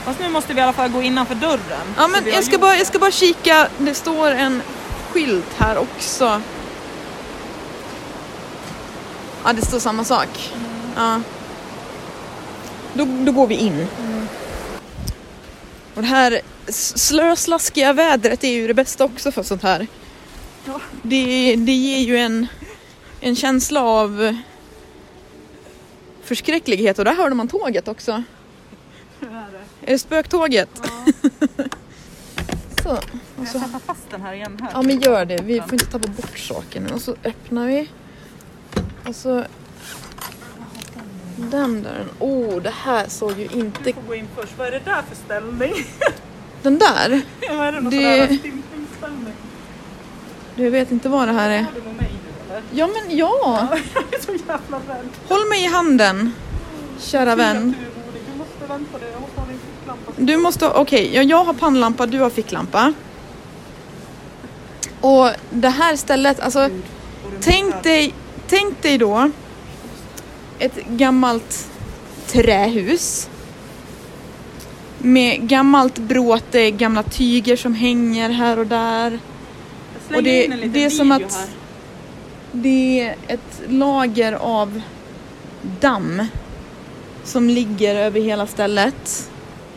Fast 0.04 0.20
nu 0.20 0.28
måste 0.28 0.54
vi 0.54 0.60
i 0.60 0.62
alla 0.62 0.72
fall 0.72 0.90
gå 0.90 1.02
innanför 1.02 1.34
dörren. 1.34 1.94
Ja, 1.96 2.08
men 2.08 2.26
jag 2.26 2.44
ska, 2.44 2.58
bara, 2.58 2.76
jag 2.76 2.86
ska 2.86 2.98
bara 2.98 3.10
kika. 3.10 3.68
Det 3.78 3.94
står 3.94 4.30
en 4.30 4.62
skylt 5.12 5.54
här 5.58 5.78
också. 5.78 6.42
Ja, 9.44 9.52
det 9.52 9.66
står 9.66 9.78
samma 9.78 10.04
sak. 10.04 10.52
Ja. 10.96 11.20
Då, 12.94 13.06
då 13.24 13.32
går 13.32 13.46
vi 13.46 13.54
in. 13.54 13.86
Och 15.94 16.02
det 16.02 16.08
här 16.08 16.40
slöslaskiga 16.98 17.92
vädret 17.92 18.44
är 18.44 18.48
ju 18.48 18.66
det 18.66 18.74
bästa 18.74 19.04
också 19.04 19.32
för 19.32 19.42
sånt 19.42 19.62
här. 19.62 19.86
Ja. 20.66 20.80
Det, 21.02 21.56
det 21.56 21.72
ger 21.72 21.98
ju 21.98 22.16
en, 22.16 22.46
en 23.20 23.36
känsla 23.36 23.82
av 23.82 24.36
förskräcklighet 26.22 26.98
och 26.98 27.04
där 27.04 27.14
hörde 27.14 27.34
man 27.34 27.48
tåget 27.48 27.88
också. 27.88 28.22
Hur 29.20 29.28
är 29.28 29.32
det? 29.32 29.86
Är 29.86 29.92
det 29.92 29.98
spöktåget? 29.98 30.68
Ja. 30.82 31.12
Så. 32.82 32.90
Och 32.90 33.02
Jag 33.36 33.48
så 33.48 33.58
sätta 33.58 33.78
fast 33.78 34.10
den 34.10 34.22
här 34.22 34.32
igen 34.32 34.58
här. 34.62 34.70
Ja 34.74 34.82
men 34.82 35.00
gör 35.00 35.24
det, 35.24 35.42
vi 35.42 35.60
får 35.60 35.72
inte 35.72 35.86
tappa 35.86 36.08
bort 36.08 36.38
saken. 36.38 36.90
Och 36.90 37.02
så 37.02 37.16
öppnar 37.24 37.66
vi. 37.66 37.88
Och 39.06 39.16
så... 39.16 39.44
Den 41.50 41.82
där. 41.82 42.06
Oh, 42.18 42.62
det 42.62 42.74
här 42.82 43.08
såg 43.08 43.38
ju 43.38 43.44
inte... 43.52 43.82
Du 43.84 43.92
får 43.92 44.02
gå 44.02 44.14
in 44.14 44.28
först. 44.36 44.52
Vad 44.58 44.66
är 44.66 44.70
det 44.72 44.80
där 44.84 45.02
för 45.08 45.16
ställning? 45.24 45.72
Den 46.62 46.78
där? 46.78 47.20
Ja, 47.40 47.64
är 47.64 47.72
det 47.72 47.80
någon 47.80 47.90
Det- 47.90 48.28
sån 48.28 49.24
där? 49.24 49.32
Du 50.56 50.70
vet 50.70 50.90
inte 50.90 51.08
vad 51.08 51.28
det 51.28 51.32
här 51.32 51.50
är. 51.50 51.66
Ja 52.72 52.86
men 52.86 53.16
ja! 53.16 53.68
Jag 53.94 54.20
är 54.20 54.24
så 54.26 54.32
jävla 54.32 54.76
rädd. 54.76 55.08
Håll 55.28 55.48
mig 55.48 55.64
i 55.64 55.66
handen. 55.66 56.32
Kära 57.00 57.34
vän. 57.36 57.74
Du 58.32 58.38
måste 58.38 58.66
vänta 58.68 58.98
dig, 58.98 59.08
jag 59.12 59.20
måste 59.20 59.40
ha 59.40 59.46
din 59.46 59.58
ficklampa. 59.78 60.12
Du 60.16 60.36
måste, 60.36 60.68
okej, 60.68 61.10
ja, 61.14 61.22
jag 61.22 61.44
har 61.44 61.54
pannlampa, 61.54 62.06
du 62.06 62.18
har 62.20 62.30
ficklampa. 62.30 62.92
Och 65.00 65.28
det 65.50 65.68
här 65.68 65.96
stället, 65.96 66.40
alltså 66.40 66.68
tänk 67.40 67.82
dig, 67.82 68.14
tänk 68.48 68.82
dig 68.82 68.98
då 68.98 69.30
ett 70.64 70.86
gammalt 70.88 71.68
trähus 72.26 73.28
med 74.98 75.48
gammalt 75.48 75.98
bråte, 75.98 76.70
gamla 76.70 77.02
tyger 77.02 77.56
som 77.56 77.74
hänger 77.74 78.30
här 78.30 78.58
och 78.58 78.66
där. 78.66 79.18
och 80.14 80.22
det- 80.22 80.46
det 80.72 80.84
är 80.84 80.90
som 80.90 81.12
att- 81.12 81.48
Det 82.52 83.00
är 83.00 83.16
ett 83.28 83.62
lager 83.68 84.32
av 84.32 84.80
damm 85.80 86.26
som 87.24 87.48
ligger 87.48 87.94
över 87.96 88.20
hela 88.20 88.46
stället. 88.46 89.30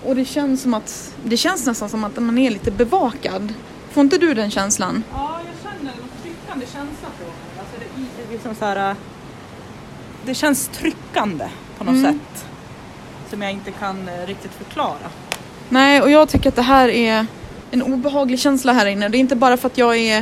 Och 0.05 0.15
det 0.15 0.25
känns 0.25 0.61
som 0.61 0.73
att, 0.73 1.13
det 1.23 1.37
känns 1.37 1.65
nästan 1.65 1.89
som 1.89 2.03
att 2.03 2.15
man 2.17 2.37
är 2.37 2.51
lite 2.51 2.71
bevakad. 2.71 3.53
Får 3.91 4.01
inte 4.03 4.17
du 4.17 4.33
den 4.33 4.51
känslan? 4.51 5.03
Ja, 5.13 5.39
jag 5.45 5.71
känner 5.71 5.91
en 5.91 6.09
tryckande 6.23 6.65
känsla 6.65 7.07
på 7.19 7.23
mig. 7.23 7.59
Alltså 7.59 7.75
det, 7.79 8.21
är- 8.23 8.31
liksom 8.33 8.55
så 8.55 8.65
här, 8.65 8.95
det 10.25 10.33
känns 10.35 10.67
tryckande 10.67 11.45
på 11.77 11.83
något 11.83 11.93
Mm. 11.95 12.13
sätt. 12.13 12.45
Som 13.29 13.41
jag 13.41 13.51
inte 13.51 13.71
kan 13.71 14.09
eh, 14.09 14.27
riktigt 14.27 14.51
förklara. 14.53 15.09
Nej, 15.69 16.01
och 16.01 16.09
jag 16.11 16.29
tycker 16.29 16.49
att 16.49 16.55
det 16.55 16.61
här 16.61 16.89
är 16.89 17.25
en 17.71 17.83
obehaglig 17.83 18.39
känsla 18.39 18.73
här 18.73 18.85
inne. 18.85 19.09
Det 19.09 19.17
är 19.17 19.19
inte 19.19 19.35
bara 19.35 19.57
för 19.57 19.67
att 19.67 19.77
jag 19.77 19.97
är 19.97 20.17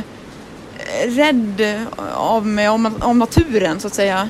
eh, 0.78 1.10
rädd 1.10 1.86
av 2.14 2.46
mig 2.46 2.68
om, 2.68 2.94
om 3.00 3.18
naturen 3.18 3.80
så 3.80 3.86
att 3.86 3.94
säga. 3.94 4.28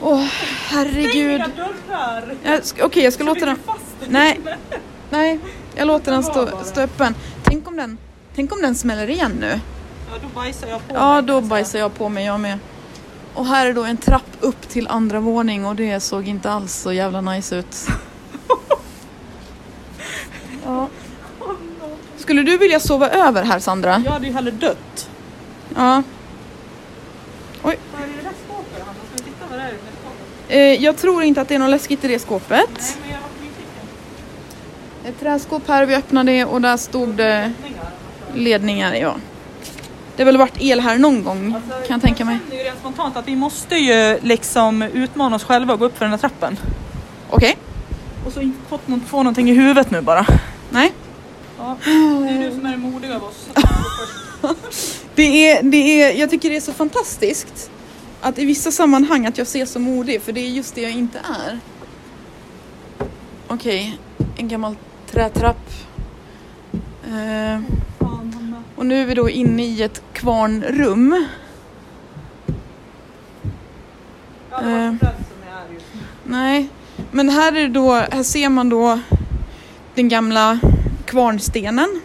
Åh, 0.00 0.26
herregud. 0.68 1.40
Stäng 1.42 1.52
inga 1.56 1.66
dörrar! 1.88 2.34
Jag 2.44 2.60
sk- 2.60 2.82
Okej, 2.82 3.04
jag 3.04 3.12
ska 3.12 3.24
låta 3.24 3.46
den... 3.46 3.58
Nej. 4.08 4.40
Nej, 5.10 5.38
jag 5.74 5.86
låter 5.86 6.12
den 6.12 6.22
stå, 6.22 6.48
stå 6.64 6.80
öppen. 6.80 7.14
Tänk 7.42 7.68
om 7.68 7.76
den, 7.76 7.98
tänk 8.34 8.52
om 8.52 8.62
den 8.62 8.74
smäller 8.74 9.10
igen 9.10 9.32
nu. 9.40 9.60
Ja, 10.12 10.18
då 10.22 10.28
bajsar 10.40 10.68
jag 10.68 10.88
på 10.88 10.94
Ja, 10.94 11.12
mig, 11.14 11.22
då 11.22 11.32
jag 11.32 11.42
säga. 11.42 11.48
bajsar 11.50 11.78
jag 11.78 11.94
på 11.94 12.08
mig, 12.08 12.24
jag 12.24 12.40
med. 12.40 12.58
Och 13.38 13.46
här 13.46 13.66
är 13.66 13.74
då 13.74 13.84
en 13.84 13.96
trapp 13.96 14.36
upp 14.40 14.68
till 14.68 14.88
andra 14.88 15.20
våning 15.20 15.66
och 15.66 15.76
det 15.76 16.00
såg 16.00 16.28
inte 16.28 16.50
alls 16.50 16.74
så 16.74 16.92
jävla 16.92 17.20
nice 17.20 17.56
ut. 17.56 17.86
Ja. 20.64 20.88
Skulle 22.16 22.42
du 22.42 22.58
vilja 22.58 22.80
sova 22.80 23.08
över 23.10 23.44
här 23.44 23.58
Sandra? 23.58 24.02
Jag 24.04 24.12
hade 24.12 24.26
ju 24.26 24.32
hellre 24.32 24.50
dött. 24.50 25.10
Ja. 25.74 26.02
Vad 27.62 27.72
är 27.72 27.78
det 28.16 28.22
där 28.22 28.32
skåpet 28.46 28.86
Hanna? 28.86 28.98
Ska 29.14 29.16
vi 29.16 29.22
titta 29.22 29.44
vad 29.50 29.58
det 29.58 29.64
är 29.64 29.68
i 29.68 29.72
det 29.72 29.78
skåpet? 30.02 30.78
Eh, 30.78 30.84
jag 30.84 30.96
tror 30.96 31.22
inte 31.22 31.40
att 31.40 31.48
det 31.48 31.54
är 31.54 31.58
något 31.58 31.70
läskigt 31.70 32.04
i 32.04 32.08
det 32.08 32.18
skåpet. 32.18 32.70
Nej, 32.80 32.96
men 33.02 33.10
jag 33.10 33.18
var 33.20 33.28
nyfiken. 33.40 33.84
Ett 35.04 35.20
träskåp 35.20 35.68
här, 35.68 35.86
vi 35.86 35.94
öppnade 35.94 36.32
det 36.32 36.44
och 36.44 36.60
där 36.60 36.76
stod 36.76 37.08
det 37.08 37.52
Öppningar. 37.58 37.90
ledningar, 38.34 38.94
ja. 38.94 39.16
Det 40.18 40.22
har 40.22 40.26
väl 40.26 40.36
varit 40.36 40.54
el 40.58 40.80
här 40.80 40.98
någon 40.98 41.24
gång, 41.24 41.52
kan 41.70 41.94
jag 41.94 42.02
tänka 42.02 42.24
mig. 42.24 42.38
känner 42.44 42.62
ju 42.62 42.68
rent 42.68 42.78
spontant 42.78 43.16
att 43.16 43.28
vi 43.28 43.36
måste 43.36 43.74
ju 43.76 44.18
liksom 44.22 44.82
utmana 44.82 45.36
oss 45.36 45.44
själva 45.44 45.72
och 45.72 45.78
gå 45.78 45.84
upp 45.84 45.98
för 45.98 46.04
den 46.04 46.10
här 46.12 46.18
trappen. 46.18 46.58
Okej, 47.30 47.56
Och 48.26 48.32
så 48.32 48.40
inte 48.40 48.58
fått 48.68 48.88
någon, 48.88 49.00
få 49.00 49.16
någonting 49.16 49.50
i 49.50 49.52
huvudet 49.52 49.90
nu 49.90 50.00
bara. 50.00 50.26
nej. 50.70 50.92
Ja, 51.58 51.76
det 51.84 51.90
är 52.30 52.50
du 52.50 52.56
som 52.56 52.66
är 52.66 52.70
den 52.70 52.80
modiga 52.80 53.16
av 53.16 53.24
oss. 53.24 53.48
Det 55.14 55.50
är, 55.50 55.62
det 55.62 56.02
är, 56.02 56.12
jag 56.20 56.30
tycker 56.30 56.50
det 56.50 56.56
är 56.56 56.60
så 56.60 56.72
fantastiskt 56.72 57.70
att 58.20 58.38
i 58.38 58.44
vissa 58.44 58.70
sammanhang 58.70 59.26
att 59.26 59.38
jag 59.38 59.46
ser 59.46 59.66
så 59.66 59.78
modig, 59.78 60.22
för 60.22 60.32
det 60.32 60.40
är 60.40 60.48
just 60.48 60.74
det 60.74 60.80
jag 60.80 60.92
inte 60.92 61.18
är. 61.18 61.58
Okej, 63.48 63.98
en 64.36 64.48
gammal 64.48 64.76
trätrapp. 65.10 65.70
Eh, 67.06 67.60
och 68.78 68.86
nu 68.86 69.02
är 69.02 69.06
vi 69.06 69.14
då 69.14 69.30
inne 69.30 69.64
i 69.64 69.82
ett 69.82 70.02
kvarnrum. 70.12 71.26
Ja, 74.50 74.60
det 74.60 74.98
så 75.00 75.06
Nej, 76.24 76.68
men 77.10 77.28
här 77.28 77.56
är 77.56 77.68
då, 77.68 77.92
här 77.92 78.22
ser 78.22 78.48
man 78.48 78.68
då 78.68 79.00
den 79.94 80.08
gamla 80.08 80.58
kvarnstenen. 81.04 82.00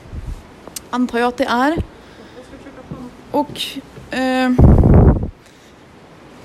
Antar 0.90 1.20
jag 1.20 1.28
att 1.28 1.38
det 1.38 1.46
är. 1.46 1.84
Och 3.32 3.62
eh, 4.12 4.52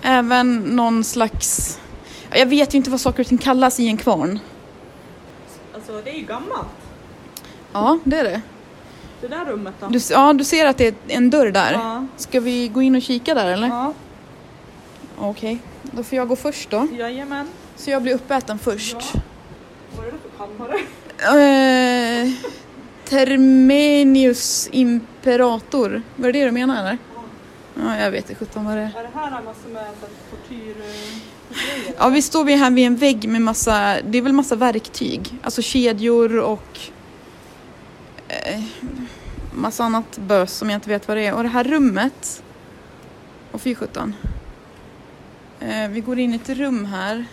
även 0.02 0.56
någon 0.58 1.04
slags, 1.04 1.78
ja, 2.30 2.36
jag 2.36 2.46
vet 2.46 2.74
ju 2.74 2.78
inte 2.78 2.90
vad 2.90 3.00
saker 3.00 3.22
och 3.22 3.26
ting 3.26 3.38
kallas 3.38 3.80
i 3.80 3.88
en 3.88 3.96
kvarn. 3.96 4.38
Alltså 5.74 6.00
det 6.04 6.10
är 6.10 6.18
ju 6.18 6.24
gammalt. 6.24 6.68
Ja, 7.72 7.98
det 8.04 8.18
är 8.18 8.24
det. 8.24 8.42
Det 9.20 9.28
där 9.28 9.44
rummet 9.44 9.74
då? 9.80 9.86
Du, 9.86 9.98
ja, 10.10 10.32
du 10.32 10.44
ser 10.44 10.66
att 10.66 10.76
det 10.78 10.86
är 10.86 10.94
en 11.08 11.30
dörr 11.30 11.50
där. 11.50 11.72
Ja. 11.72 12.06
Ska 12.16 12.40
vi 12.40 12.68
gå 12.68 12.82
in 12.82 12.96
och 12.96 13.02
kika 13.02 13.34
där 13.34 13.46
eller? 13.46 13.68
Ja, 13.68 13.92
Okej, 15.18 15.58
då 15.82 16.02
får 16.04 16.16
jag 16.16 16.28
gå 16.28 16.36
först 16.36 16.70
då. 16.70 16.86
jajamän. 16.98 17.48
Så 17.76 17.90
jag 17.90 18.02
blir 18.02 18.14
uppäten 18.14 18.58
först. 18.58 18.96
Ja. 19.14 19.20
Vad 19.96 20.06
är 20.06 20.12
det 20.12 20.18
för 20.18 20.46
kammare? 20.46 20.74
Eh, 22.26 22.32
Termenius 23.04 24.68
imperator. 24.72 26.02
Var 26.16 26.26
det 26.32 26.38
det 26.38 26.44
du 26.44 26.50
menar 26.50 26.80
eller? 26.80 26.98
Ja, 27.74 27.98
jag 27.98 28.10
vet 28.10 28.30
inte 28.30 28.34
sjutton 28.44 28.64
vad 28.64 28.76
det 28.76 28.80
är. 28.82 28.86
Är 28.98 29.02
det 29.02 29.10
här 29.14 29.30
massor 29.30 29.68
med 29.72 29.86
så 30.00 30.06
här 30.06 30.14
tortyr... 30.30 30.74
eh, 30.80 31.18
Ja, 31.98 32.08
vi 32.08 32.22
står 32.22 32.44
vi 32.44 32.56
här 32.56 32.70
vid 32.70 32.86
en 32.86 32.96
vägg 32.96 33.28
med 33.28 33.42
massa, 33.42 33.96
det 34.04 34.18
är 34.18 34.22
väl 34.22 34.32
massa 34.32 34.56
verktyg. 34.56 35.34
Alltså 35.42 35.62
kedjor 35.62 36.38
och 36.38 36.78
eh, 38.28 38.60
massa 39.58 39.84
annat 39.84 40.18
bös 40.18 40.52
som 40.52 40.70
jag 40.70 40.76
inte 40.76 40.88
vet 40.88 41.08
vad 41.08 41.16
det 41.16 41.26
är. 41.26 41.34
Och 41.34 41.42
det 41.42 41.48
här 41.48 41.64
rummet, 41.64 42.42
och 43.52 43.60
fy 43.60 43.74
sjutton. 43.74 44.14
Eh, 45.60 45.88
vi 45.88 46.00
går 46.00 46.18
in 46.18 46.32
i 46.32 46.36
ett 46.36 46.48
rum 46.48 46.84
här 46.84 47.24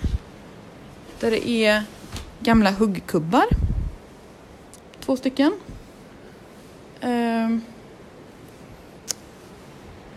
där 1.19 1.31
det 1.31 1.49
är 1.49 1.83
gamla 2.39 2.71
huggkubbar. 2.71 3.45
Två 4.99 5.17
stycken. 5.17 5.53
Ehm. 7.01 7.61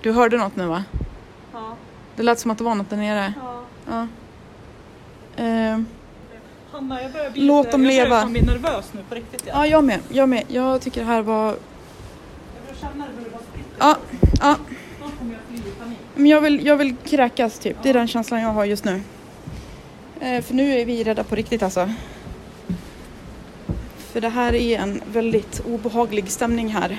du 0.03 0.13
hörde 0.13 0.37
något 0.37 0.57
nu 0.57 0.67
va? 0.67 0.85
Ja, 1.53 1.77
Det 2.17 2.23
lät 2.23 2.39
som 2.39 2.51
att 2.51 2.59
det 2.59 2.65
var 2.65 2.75
något 2.75 2.91
där 2.91 2.97
nere. 2.97 3.33
ja. 3.41 3.63
Ja. 3.91 4.07
Ehm, 5.37 5.87
Hanna, 6.73 7.03
jag 7.03 7.13
börjar 7.13 7.31
bli 7.31 7.43
Låt 7.47 7.71
dem 7.73 7.85
jag 7.85 7.91
leva. 7.91 8.09
börjar 8.09 8.23
fan 8.23 8.33
bli 8.33 8.43
nervös 8.43 8.91
nu 8.93 9.03
på 9.09 9.15
riktigt. 9.15 9.43
Ja. 9.47 9.53
ja, 9.55 9.67
jag 9.67 9.85
med. 9.85 10.01
Jag 10.09 10.29
med. 10.29 10.45
Jag 10.49 10.81
tycker 10.81 11.01
det 11.01 11.07
här 11.07 11.23
var... 11.23 11.47
Jag 11.47 11.57
börjar 11.57 11.57
känna 11.57 11.57
det 11.57 12.57
hur 12.57 12.65
det 12.65 12.68
bara 12.68 12.68
spricker. 12.68 12.68
Ja, 13.79 13.97
ja. 14.41 14.57
Men 16.15 16.27
jag 16.27 16.41
vill, 16.41 16.67
jag 16.67 16.77
vill 16.77 16.97
kräkas 17.05 17.59
typ. 17.59 17.77
Det 17.83 17.91
är 17.91 17.95
den 17.95 18.09
känslan 18.09 18.41
jag 18.41 18.49
har 18.49 18.65
just 18.65 18.85
nu. 18.85 19.01
Eh, 20.21 20.43
för 20.43 20.55
nu 20.55 20.81
är 20.81 20.85
vi 20.85 21.05
rädda 21.05 21.25
på 21.25 21.35
riktigt 21.35 21.63
alltså. 21.63 21.91
För 24.13 24.21
det 24.21 24.29
här 24.29 24.55
är 24.55 24.79
en 24.79 25.01
väldigt 25.13 25.61
obehaglig 25.67 26.31
stämning 26.31 26.69
här. 26.69 26.99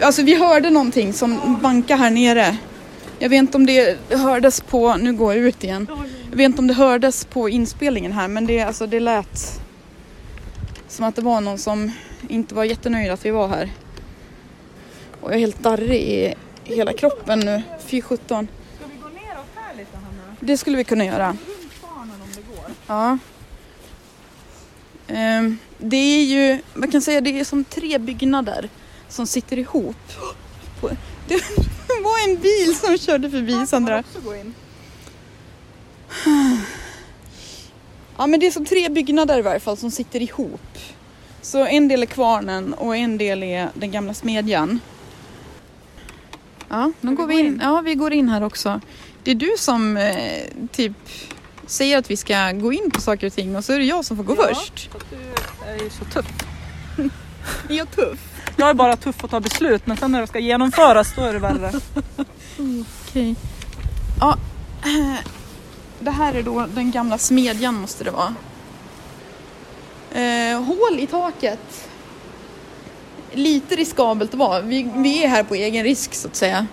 Alltså 0.00 0.22
vi 0.22 0.34
hörde 0.34 0.70
någonting 0.70 1.12
som 1.12 1.58
bankade 1.62 2.00
här 2.00 2.10
nere. 2.10 2.56
Jag 3.18 3.28
vet 3.28 3.38
inte 3.38 3.56
om 3.56 3.66
det 3.66 3.98
hördes 4.10 4.60
på, 4.60 4.96
nu 4.96 5.12
går 5.12 5.34
jag 5.34 5.44
ut 5.44 5.64
igen. 5.64 5.86
Jag 6.30 6.36
vet 6.36 6.44
inte 6.44 6.58
om 6.58 6.66
det 6.66 6.74
hördes 6.74 7.24
på 7.24 7.48
inspelningen 7.48 8.12
här 8.12 8.28
men 8.28 8.46
det, 8.46 8.60
alltså, 8.60 8.86
det 8.86 9.00
lät 9.00 9.60
som 10.88 11.04
att 11.04 11.16
det 11.16 11.22
var 11.22 11.40
någon 11.40 11.58
som 11.58 11.92
inte 12.28 12.54
var 12.54 12.64
jättenöjd 12.64 13.10
att 13.10 13.24
vi 13.24 13.30
var 13.30 13.48
här. 13.48 13.70
Och 15.28 15.34
jag 15.34 15.38
är 15.38 15.40
helt 15.40 15.62
darrig 15.62 16.02
i 16.02 16.34
hela 16.64 16.92
kroppen 16.92 17.40
nu. 17.40 17.62
Fy 17.86 18.02
sjutton. 18.02 18.48
Ska 18.76 18.86
vi 18.86 18.96
gå 19.02 19.08
ner 19.08 19.38
och 19.38 19.60
här 19.60 19.74
lite 19.76 19.96
Hanna? 19.96 20.36
Det 20.40 20.56
skulle 20.56 20.76
vi 20.76 20.84
kunna 20.84 21.04
göra. 21.04 21.36
Ja. 22.86 23.18
Ehm, 25.08 25.58
det 25.78 25.96
är 25.96 26.24
ju, 26.24 26.58
man 26.74 26.90
kan 26.90 27.02
säga 27.02 27.20
det 27.20 27.40
är 27.40 27.44
som 27.44 27.64
tre 27.64 27.98
byggnader 27.98 28.68
som 29.08 29.26
sitter 29.26 29.58
ihop. 29.58 29.96
Det 31.28 31.34
var 32.02 32.28
en 32.28 32.36
bil 32.36 32.76
som 32.76 32.98
körde 32.98 33.30
förbi 33.30 33.66
Sandra. 33.66 34.04
Ja 38.16 38.26
men 38.26 38.40
det 38.40 38.46
är 38.46 38.50
som 38.50 38.64
tre 38.64 38.88
byggnader 38.88 39.38
i 39.38 39.42
varje 39.42 39.60
fall 39.60 39.76
som 39.76 39.90
sitter 39.90 40.22
ihop. 40.22 40.78
Så 41.42 41.66
en 41.66 41.88
del 41.88 42.02
är 42.02 42.06
kvarnen 42.06 42.74
och 42.74 42.96
en 42.96 43.18
del 43.18 43.42
är 43.42 43.68
den 43.74 43.90
gamla 43.90 44.14
smedjan. 44.14 44.80
Ja, 46.68 46.92
vi 47.00 47.14
går 47.14 47.26
vi 47.26 47.40
in. 47.40 47.46
in? 47.46 47.60
Ja, 47.62 47.80
vi 47.80 47.94
går 47.94 48.12
in 48.12 48.28
här 48.28 48.42
också. 48.42 48.80
Det 49.24 49.30
är 49.30 49.34
du 49.34 49.50
som 49.58 49.96
eh, 49.96 50.42
typ 50.72 50.92
säger 51.66 51.98
att 51.98 52.10
vi 52.10 52.16
ska 52.16 52.52
gå 52.52 52.72
in 52.72 52.90
på 52.90 53.00
saker 53.00 53.26
och 53.26 53.32
ting 53.32 53.56
och 53.56 53.64
så 53.64 53.72
är 53.72 53.78
det 53.78 53.84
jag 53.84 54.04
som 54.04 54.16
får 54.16 54.24
gå 54.24 54.36
Ja. 54.38 54.48
först. 54.54 54.90
Att 54.94 55.04
du 55.10 55.16
är 55.70 55.84
ju 55.84 55.90
så 55.90 56.04
tuff. 56.04 56.26
Är 57.68 57.74
jag 57.74 57.90
tuff? 57.90 58.18
Jag 58.56 58.68
är 58.70 58.74
bara 58.74 58.96
tuff 58.96 59.24
att 59.24 59.30
ta 59.30 59.40
beslut 59.40 59.86
men 59.86 59.96
sen 59.96 60.12
när 60.12 60.20
det 60.20 60.26
ska 60.26 60.38
genomföras 60.38 61.12
då 61.16 61.22
är 61.22 61.32
det 61.32 61.38
värre. 61.38 61.72
Okej. 63.08 63.34
Ja, 64.20 64.36
eh, 64.84 65.18
det 66.00 66.10
här 66.10 66.34
är 66.34 66.42
då 66.42 66.66
den 66.74 66.90
gamla 66.90 67.18
smedjan 67.18 67.74
måste 67.74 68.04
det 68.04 68.10
vara. 68.10 68.34
Eh, 70.12 70.62
hål 70.64 70.98
i 70.98 71.06
taket. 71.06 71.87
Lite 73.38 73.76
riskabelt 73.76 74.30
att 74.34 74.38
vara. 74.38 74.60
Vi, 74.60 74.90
vi 74.96 75.24
är 75.24 75.28
här 75.28 75.42
på 75.42 75.54
egen 75.54 75.84
risk 75.84 76.14
så 76.14 76.28
att 76.28 76.36
säga. 76.36 76.66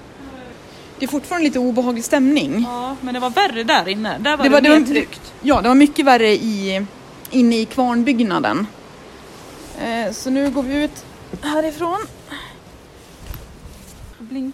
Det 0.99 1.05
är 1.05 1.09
fortfarande 1.09 1.47
lite 1.47 1.59
obehaglig 1.59 2.03
stämning. 2.03 2.65
Ja, 2.67 2.95
men 3.01 3.13
det 3.13 3.19
var 3.19 3.29
värre 3.29 3.63
där 3.63 3.87
inne. 3.87 4.17
Där 4.19 4.37
var 4.37 4.43
Det 4.43 4.49
det, 4.49 4.53
var- 4.53 4.61
det 4.61 4.69
mer 4.69 4.79
var- 4.79 4.87
tryggt. 4.87 5.33
Ja, 5.41 5.61
det 5.61 5.67
var 5.67 5.75
mycket 5.75 6.05
värre 6.05 6.29
i, 6.31 6.85
inne 7.31 7.57
i 7.59 7.65
kvarnbyggnaden. 7.65 8.67
Eh, 9.81 10.11
så 10.13 10.29
nu 10.29 10.49
går 10.49 10.63
vi 10.63 10.83
ut 10.83 11.05
härifrån. 11.41 11.99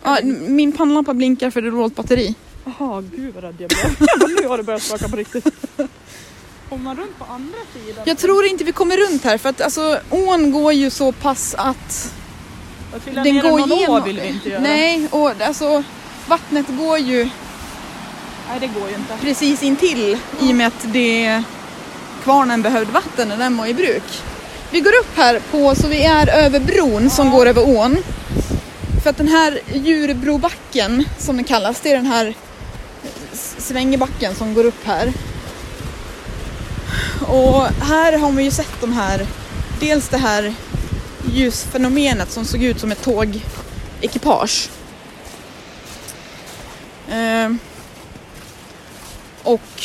Ja, 0.04 0.18
min 0.48 0.72
pannlampa 0.72 1.14
blinkar 1.14 1.50
för 1.50 1.62
det 1.62 1.68
är 1.68 1.72
lågt 1.72 1.96
batteri. 1.96 2.36
Jaha, 2.66 3.04
gud 3.16 3.34
vad 3.36 3.44
rädd 3.44 3.56
jag 3.60 3.70
blev. 3.70 4.10
nu 4.42 4.48
har 4.48 4.58
det 4.58 4.64
börjat 4.64 4.82
skaka 4.82 5.08
på 5.10 5.16
riktigt. 5.16 5.46
Kommer 6.72 6.84
man 6.84 6.98
runt 6.98 7.20
på 7.20 7.26
andra 7.26 7.58
sidan? 7.74 8.04
Jag 8.06 8.18
tror 8.18 8.46
inte 8.46 8.64
vi 8.64 8.72
kommer 8.72 8.98
runt 8.98 9.24
här 9.24 9.38
för 9.38 9.50
att 9.50 9.62
alltså, 9.62 10.00
ån 10.10 10.52
går 10.52 10.74
ju 10.74 10.90
så 10.90 11.12
pass 11.12 11.56
att 11.58 12.14
Att 12.96 13.06
den 13.06 13.24
ner 13.24 13.42
går 13.42 13.50
någon 13.60 13.72
igenom. 13.72 13.96
å 13.96 14.06
vill 14.06 14.20
vi 14.20 14.28
inte 14.28 14.50
göra. 14.50 14.62
Nej, 14.62 15.08
och 15.12 15.42
alltså 15.42 15.84
vattnet 16.28 16.66
går 16.70 16.98
ju 16.98 17.30
Nej, 18.50 18.60
det 18.60 18.68
går 18.68 18.90
ju 18.90 18.96
inte. 18.96 19.18
precis 19.22 19.64
intill 19.64 20.18
i 20.42 20.52
och 20.52 20.56
med 20.56 20.68
att 20.68 20.84
det 20.94 21.44
kvarnen 22.24 22.62
behövde 22.62 22.92
vatten 22.92 23.28
när 23.30 23.38
den 23.38 23.58
var 23.58 23.66
i 23.68 23.74
bruk. 23.74 24.22
Vi 24.72 24.80
går 24.80 24.92
upp 25.02 25.16
här 25.18 25.42
på 25.52 25.76
så 25.76 25.88
vi 25.88 26.04
är 26.04 26.30
över 26.30 26.60
bron 26.60 27.10
som 27.10 27.30
går 27.32 27.46
över 27.46 27.78
ån. 27.78 27.98
För 29.04 29.10
att 29.10 29.18
den 29.18 29.28
här 29.28 29.60
djurbrobacken 29.74 31.06
som 31.20 31.36
den 31.36 31.46
kallas, 31.46 31.80
det 31.82 31.92
är 31.92 31.96
den 31.96 32.06
här 32.06 32.34
s- 33.34 33.56
svängebacken 33.58 34.36
som 34.36 34.54
går 34.54 34.64
upp 34.66 34.86
här. 34.86 35.14
Och 37.28 37.64
här 37.68 38.18
har 38.18 38.32
man 38.32 38.44
ju 38.44 38.52
sett 38.52 38.82
de 38.82 38.94
här, 38.94 39.28
dels 39.80 40.08
det 40.10 40.18
här 40.18 40.54
ljusfenomenet 41.34 42.32
som 42.32 42.46
såg 42.46 42.64
ut 42.64 42.80
som 42.80 42.92
ett 42.92 43.02
tågekipage. 43.04 44.70
Ehm, 47.12 47.60
och 49.44 49.84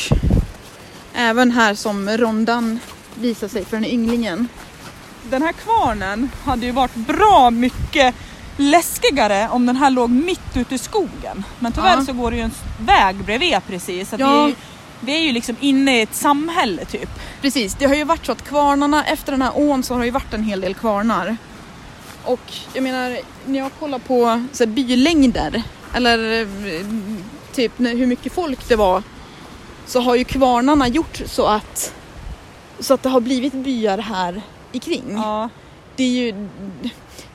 även 1.14 1.50
här 1.50 1.74
som 1.74 2.08
rondan 2.08 2.78
visar 3.14 3.48
sig 3.48 3.64
för 3.64 3.76
den 3.76 3.84
här 3.84 3.90
ynglingen. 3.90 4.48
Den 5.30 5.42
här 5.42 5.52
kvarnen 5.52 6.30
hade 6.44 6.66
ju 6.66 6.72
varit 6.72 6.94
bra 6.94 7.50
mycket 7.50 8.14
läskigare 8.56 9.48
om 9.48 9.66
den 9.66 9.76
här 9.76 9.90
låg 9.90 10.10
mitt 10.10 10.56
ute 10.56 10.74
i 10.74 10.78
skogen. 10.78 11.44
Men 11.58 11.72
tyvärr 11.72 11.96
Ja. 11.98 12.04
så 12.04 12.12
går 12.12 12.30
det 12.30 12.36
ju 12.36 12.42
en 12.42 12.52
väg 12.80 13.16
bredvid 13.16 13.58
precis. 13.68 14.10
Så 14.10 14.16
Ja. 14.18 14.46
vi, 14.46 14.54
vi 15.00 15.16
är 15.16 15.20
ju 15.20 15.32
liksom 15.32 15.56
inne 15.60 15.98
i 15.98 16.02
ett 16.02 16.14
samhälle 16.14 16.84
typ. 16.84 17.08
Precis, 17.40 17.74
det 17.74 17.86
har 17.86 17.94
ju 17.94 18.04
varit 18.04 18.26
så 18.26 18.32
att 18.32 18.44
kvarnarna, 18.44 19.04
efter 19.04 19.32
den 19.32 19.42
här 19.42 19.52
ån 19.54 19.82
så 19.82 19.94
har 19.94 20.00
det 20.00 20.06
ju 20.06 20.12
varit 20.12 20.34
en 20.34 20.42
hel 20.42 20.60
del 20.60 20.74
kvarnar. 20.74 21.36
Och 22.24 22.52
jag 22.72 22.82
menar, 22.82 23.18
när 23.46 23.58
jag 23.58 23.70
kollar 23.78 23.98
på 23.98 24.46
så 24.52 24.64
här, 24.64 24.70
bylängder 24.70 25.62
eller 25.94 26.40
eh, 26.40 26.86
typ 27.52 27.72
hur 27.78 28.06
mycket 28.06 28.32
folk 28.32 28.68
det 28.68 28.76
var 28.76 29.02
så 29.86 30.00
har 30.00 30.16
ju 30.16 30.24
kvarnarna 30.24 30.88
gjort 30.88 31.22
så 31.26 31.46
att 31.46 31.92
så 32.80 32.94
att 32.94 33.02
det 33.02 33.08
har 33.08 33.20
blivit 33.20 33.52
byar 33.52 33.98
här 33.98 34.42
i 34.72 34.78
kring. 34.78 35.04
Ja. 35.12 35.48
Det 35.96 36.04
är 36.04 36.08
ju 36.08 36.48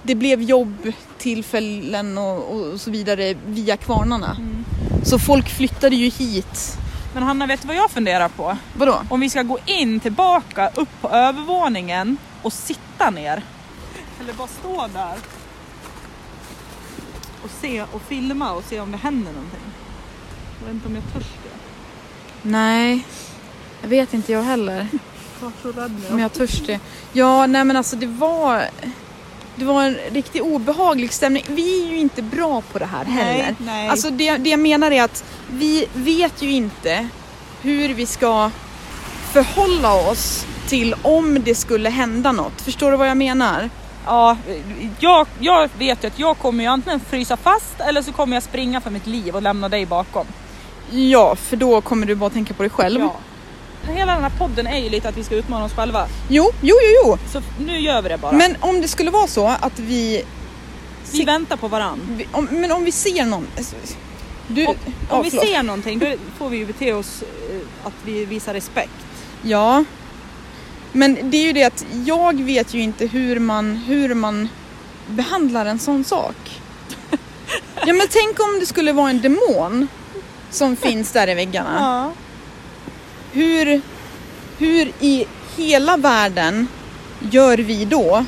det 0.03 0.15
blev 0.15 0.41
jobbtillfällen 0.41 2.17
och, 2.17 2.51
och 2.51 2.81
så 2.81 2.91
vidare 2.91 3.35
via 3.45 3.77
kvarnarna. 3.77 4.35
Mm. 4.39 4.65
Så 5.03 5.19
folk 5.19 5.49
flyttade 5.49 5.95
ju 5.95 6.09
hit. 6.09 6.77
Men 7.13 7.23
Hanna, 7.23 7.45
vet 7.45 7.61
du 7.61 7.67
vad 7.67 7.75
jag 7.75 7.91
funderar 7.91 8.29
på? 8.29 8.57
Vadå? 8.77 9.01
Om 9.09 9.19
vi 9.19 9.29
ska 9.29 9.43
gå 9.43 9.59
in 9.65 9.99
tillbaka 9.99 10.69
upp 10.75 11.01
på 11.01 11.09
övervåningen 11.09 12.17
och 12.41 12.53
sitta 12.53 13.09
ner. 13.09 13.43
Eller 14.19 14.33
bara 14.33 14.47
stå 14.47 14.87
där. 14.93 15.15
Och 17.43 17.49
se 17.61 17.81
och 17.81 18.01
filma 18.01 18.51
och 18.51 18.63
se 18.63 18.79
om 18.79 18.91
det 18.91 18.97
händer 18.97 19.31
någonting. 19.31 19.59
Jag 20.59 20.65
vet 20.65 20.75
inte 20.75 20.87
om 20.87 20.95
jag 20.95 21.03
törs 21.13 21.31
det. 21.43 21.57
Nej, 22.41 23.05
jag 23.81 23.89
vet 23.89 24.13
inte 24.13 24.31
jag 24.31 24.43
heller. 24.43 24.87
Jag 25.39 25.45
var 25.45 25.53
så 25.61 25.81
rädd 25.81 26.01
Om 26.11 26.19
jag 26.19 26.33
törs 26.33 26.61
det. 26.65 26.79
Ja, 27.13 27.47
nej 27.47 27.65
men 27.65 27.77
alltså 27.77 27.95
det 27.95 28.07
var... 28.07 28.65
Det 29.55 29.65
var 29.65 29.83
en 29.83 29.97
riktigt 30.11 30.41
obehaglig 30.41 31.13
stämning. 31.13 31.45
Vi 31.47 31.83
är 31.83 31.91
ju 31.91 31.97
inte 31.97 32.21
bra 32.21 32.61
på 32.61 32.79
det 32.79 32.85
här 32.85 33.05
heller. 33.05 33.43
Nej, 33.43 33.55
nej. 33.57 33.89
Alltså 33.89 34.09
det, 34.09 34.37
det 34.37 34.49
jag 34.49 34.59
menar 34.59 34.91
är 34.91 35.03
att 35.03 35.23
vi 35.51 35.85
vet 35.93 36.41
ju 36.41 36.51
inte 36.51 37.07
hur 37.61 37.93
vi 37.93 38.05
ska 38.05 38.51
förhålla 39.31 39.93
oss 39.93 40.45
till 40.67 40.95
om 41.01 41.43
det 41.43 41.55
skulle 41.55 41.89
hända 41.89 42.31
något. 42.31 42.61
Förstår 42.61 42.91
du 42.91 42.97
vad 42.97 43.09
jag 43.09 43.17
menar? 43.17 43.69
Ja, 44.05 44.37
jag, 44.99 45.27
jag 45.39 45.69
vet 45.77 46.03
ju 46.03 46.07
att 46.07 46.19
jag 46.19 46.37
kommer 46.37 46.63
ju 46.63 46.69
antingen 46.69 46.99
frysa 46.99 47.37
fast 47.37 47.79
eller 47.79 48.01
så 48.01 48.11
kommer 48.11 48.35
jag 48.35 48.43
springa 48.43 48.81
för 48.81 48.89
mitt 48.89 49.07
liv 49.07 49.35
och 49.35 49.41
lämna 49.41 49.69
dig 49.69 49.85
bakom. 49.85 50.25
Ja, 50.91 51.35
för 51.35 51.57
då 51.57 51.81
kommer 51.81 52.05
du 52.07 52.15
bara 52.15 52.29
tänka 52.29 52.53
på 52.53 52.63
dig 52.63 52.69
själv. 52.69 53.01
Ja. 53.01 53.15
Hela 53.87 54.13
den 54.13 54.23
här 54.23 54.31
podden 54.37 54.67
är 54.67 54.77
ju 54.79 54.89
lite 54.89 55.09
att 55.09 55.17
vi 55.17 55.23
ska 55.23 55.35
utmana 55.35 55.65
oss 55.65 55.73
själva. 55.73 56.07
Jo, 56.29 56.51
jo, 56.61 56.75
jo, 56.81 57.01
jo. 57.05 57.17
Så 57.31 57.41
nu 57.59 57.79
gör 57.79 58.01
vi 58.01 58.09
det 58.09 58.17
bara. 58.17 58.31
Men 58.31 58.55
om 58.59 58.81
det 58.81 58.87
skulle 58.87 59.11
vara 59.11 59.27
så 59.27 59.47
att 59.47 59.79
vi... 59.79 60.23
vi 61.11 61.23
väntar 61.25 61.57
på 61.57 61.67
varann. 61.67 62.21
om, 62.31 62.47
men 62.51 62.71
om 62.71 62.83
vi 62.83 62.91
ser 62.91 63.25
någon... 63.25 63.47
Du, 64.47 64.65
Om, 64.65 64.75
ja, 65.09 65.15
om 65.15 65.23
vi 65.23 65.29
förlåt. 65.29 65.45
ser 65.47 65.63
någonting 65.63 65.99
då 65.99 66.13
får 66.37 66.49
vi 66.49 66.57
ju 66.57 66.65
bete 66.65 66.93
oss 66.93 67.23
eh, 67.49 67.87
att 67.87 67.93
vi 68.05 68.25
visar 68.25 68.53
respekt. 68.53 68.91
Ja. 69.41 69.83
Men 70.91 71.17
det 71.29 71.37
är 71.37 71.43
ju 71.43 71.53
det 71.53 71.63
att 71.63 71.85
jag 72.05 72.41
vet 72.41 72.73
ju 72.73 72.81
inte 72.81 73.05
hur 73.05 73.39
man, 73.39 73.75
hur 73.75 74.13
man 74.13 74.49
behandlar 75.07 75.65
en 75.65 75.79
sån 75.79 76.03
sak. 76.03 76.35
Ja 77.85 77.93
men 77.93 78.07
tänk 78.09 78.39
om 78.39 78.59
det 78.59 78.65
skulle 78.65 78.93
vara 78.93 79.09
en 79.09 79.21
demon 79.21 79.87
som 80.49 80.75
finns 80.75 81.11
där 81.11 81.29
i 81.29 81.33
väggarna. 81.33 81.75
Ja. 81.79 82.11
Hur, 83.31 83.81
hur 84.57 84.91
i 84.99 85.25
hela 85.57 85.97
världen 85.97 86.67
gör 87.31 87.57
vi 87.57 87.85
då? 87.85 88.25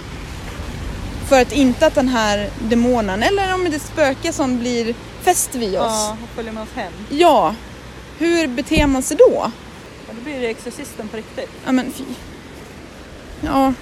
För 1.30 1.42
att 1.42 1.52
inte 1.52 1.88
att 1.88 1.96
den 1.96 2.08
här 2.10 2.50
demonen, 2.60 3.24
eller 3.24 3.54
om 3.54 3.63
det 3.63 3.76
är 3.76 3.80
spöke 3.80 4.34
som 4.34 4.60
blir 4.60 4.96
fäst 5.22 5.56
vid 5.56 5.70
oss. 5.80 5.86
ja, 5.86 6.18
och 6.24 6.30
följer 6.36 6.52
med 6.52 6.63
oss 6.63 6.70
hem. 6.76 6.94
Ja, 7.10 7.56
hur 8.20 8.48
beter 8.48 8.88
man 8.88 9.02
sig 9.04 9.18
då? 9.18 9.52
Ja, 10.08 10.13
då 10.18 10.22
blir 10.24 10.42
det 10.42 10.48
Exorcisten 10.48 11.08
på 11.08 11.18
riktigt. 11.18 11.50
Ja 11.66 11.72
men 11.72 11.92
fy. 11.94 12.04
Ja. 13.42 13.74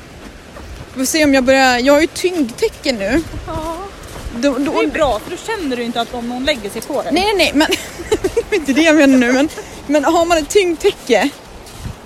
Vi 0.93 0.99
får 0.99 1.05
se 1.05 1.23
om 1.23 1.33
jag 1.33 1.43
börjar, 1.43 1.79
jag 1.79 1.93
har 1.93 2.01
ju 2.01 2.07
tyngdtecken 2.07 2.95
nu. 2.95 3.23
Ja. 3.47 3.77
Då, 4.35 4.53
Det 4.57 4.63
då, 4.65 4.79
är 4.79 4.83
ju 4.83 4.89
bra 4.91 5.19
för 5.19 5.31
då 5.31 5.37
känner 5.37 5.77
du 5.77 5.83
inte 5.83 6.01
att 6.01 6.13
om 6.13 6.29
någon 6.29 6.45
lägger 6.45 6.69
sig 6.69 6.81
på 6.81 7.01
dig. 7.01 7.13
nej 7.13 7.33
nej 7.37 7.51
nej 7.55 7.67
men 7.67 7.67
det 8.49 8.55
är 8.55 8.59
inte 8.59 8.73
det 8.73 8.81
jag 8.81 8.95
menar 8.95 9.17
nu 9.17 9.33
men, 9.33 9.49
men 9.91 10.05
har 10.05 10.25
man 10.25 10.37
ett 10.37 10.49
tyngdtäcke 10.49 11.29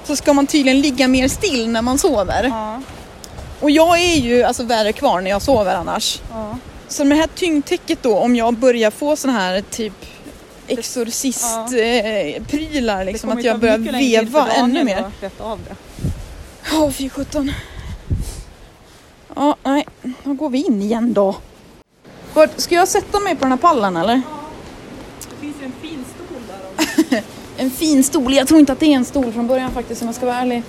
så 0.04 0.16
ska 0.16 0.34
man 0.34 0.48
tydligen 0.48 0.82
ligga 0.82 1.08
mer 1.08 1.28
still 1.28 1.70
när 1.70 1.82
man 1.82 1.98
sover. 1.98 2.44
Ja. 2.44 2.82
Och 3.60 3.72
jag 3.72 4.00
är 4.00 4.16
ju 4.16 4.44
alltså 4.44 4.64
värre 4.64 4.94
kvar 4.94 5.22
när 5.22 5.30
jag 5.30 5.42
sover 5.42 5.76
annars. 5.76 6.22
Ja. 6.32 6.58
Så 6.88 7.06
med 7.06 7.18
det 7.18 7.22
här 7.22 7.30
tyngdtäcket 7.36 8.04
då, 8.04 8.18
om 8.18 8.36
jag 8.36 8.54
börjar 8.54 8.92
få 8.92 9.16
sån 9.16 9.32
här 9.32 9.62
typ 9.62 9.94
exorcist-prylar, 10.68 13.06
liksom, 13.06 13.30
kommer 13.30 13.42
att 13.42 13.46
jag 13.46 13.60
börjar 13.60 13.78
veva 13.78 14.48
ännu 14.52 14.84
mer. 14.84 15.12
det. 15.22 15.32
Åh, 16.74 16.92
fy 16.92 17.10
sjutton. 17.10 17.52
Ja, 19.36 19.56
nej. 19.64 19.88
Då 20.24 20.34
går 20.34 20.50
vi 20.50 20.66
in 20.66 20.82
igen 20.82 21.14
då. 21.14 21.36
Ska 22.56 22.76
jag 22.76 22.88
sätta 22.88 23.20
mig 23.20 23.36
på 23.36 23.42
den 23.42 23.52
här 23.52 23.58
pallen 23.58 23.98
eller? 23.98 24.22
Det 25.30 25.36
finns 25.42 25.56
ju 25.62 25.66
en 25.66 25.74
fin 25.82 26.06
stol 26.16 26.28
där. 26.48 26.60
Om. 27.18 27.24
En 27.66 27.72
fin 27.72 28.04
stol. 28.04 28.34
Jag 28.34 28.48
tror 28.48 28.60
inte 28.60 28.72
att 28.72 28.80
det 28.80 28.86
är 28.86 28.96
en 28.96 29.06
stol 29.06 29.32
från 29.32 29.48
början 29.48 29.72
faktiskt 29.72 30.02
om 30.02 30.08
jag 30.08 30.16
ska 30.16 30.26
vara 30.26 30.36
ärlig. 30.38 30.64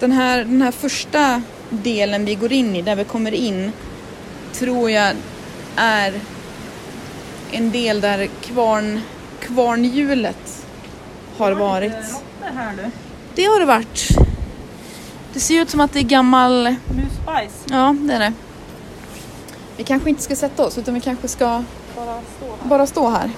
Den 0.00 0.12
här, 0.12 0.38
den 0.38 0.62
här 0.62 0.70
första 0.70 1.42
delen 1.70 2.24
vi 2.24 2.34
går 2.34 2.52
in 2.52 2.76
i, 2.76 2.82
där 2.82 2.96
vi 2.96 3.04
kommer 3.04 3.34
in, 3.34 3.72
tror 4.52 4.90
jag 4.90 5.12
är 5.76 6.20
en 7.50 7.70
del 7.70 8.00
där 8.00 8.28
kvarn, 8.40 9.00
kvarnhjulet 9.40 10.66
har 11.36 11.52
varit. 11.52 11.92
Det 13.34 13.44
har 13.44 13.60
det 13.60 13.66
varit. 13.66 14.08
Det 15.32 15.40
ser 15.40 15.60
ut 15.60 15.70
som 15.70 15.80
att 15.80 15.92
det 15.92 15.98
är 15.98 16.02
gammal 16.02 16.74
Musbajs. 16.86 17.64
Ja, 17.70 17.96
det 18.00 18.14
är 18.14 18.18
det. 18.20 18.32
Vi 19.76 19.84
kanske 19.84 20.10
inte 20.10 20.22
ska 20.22 20.36
sätta 20.36 20.66
oss 20.66 20.78
utan 20.78 20.94
vi 20.94 21.00
kanske 21.00 21.28
ska 21.28 21.64
Bara 21.96 22.20
stå 22.36 22.46
här. 22.46 22.68
bara 22.68 22.86
stå 22.86 23.08
här. 23.08 23.30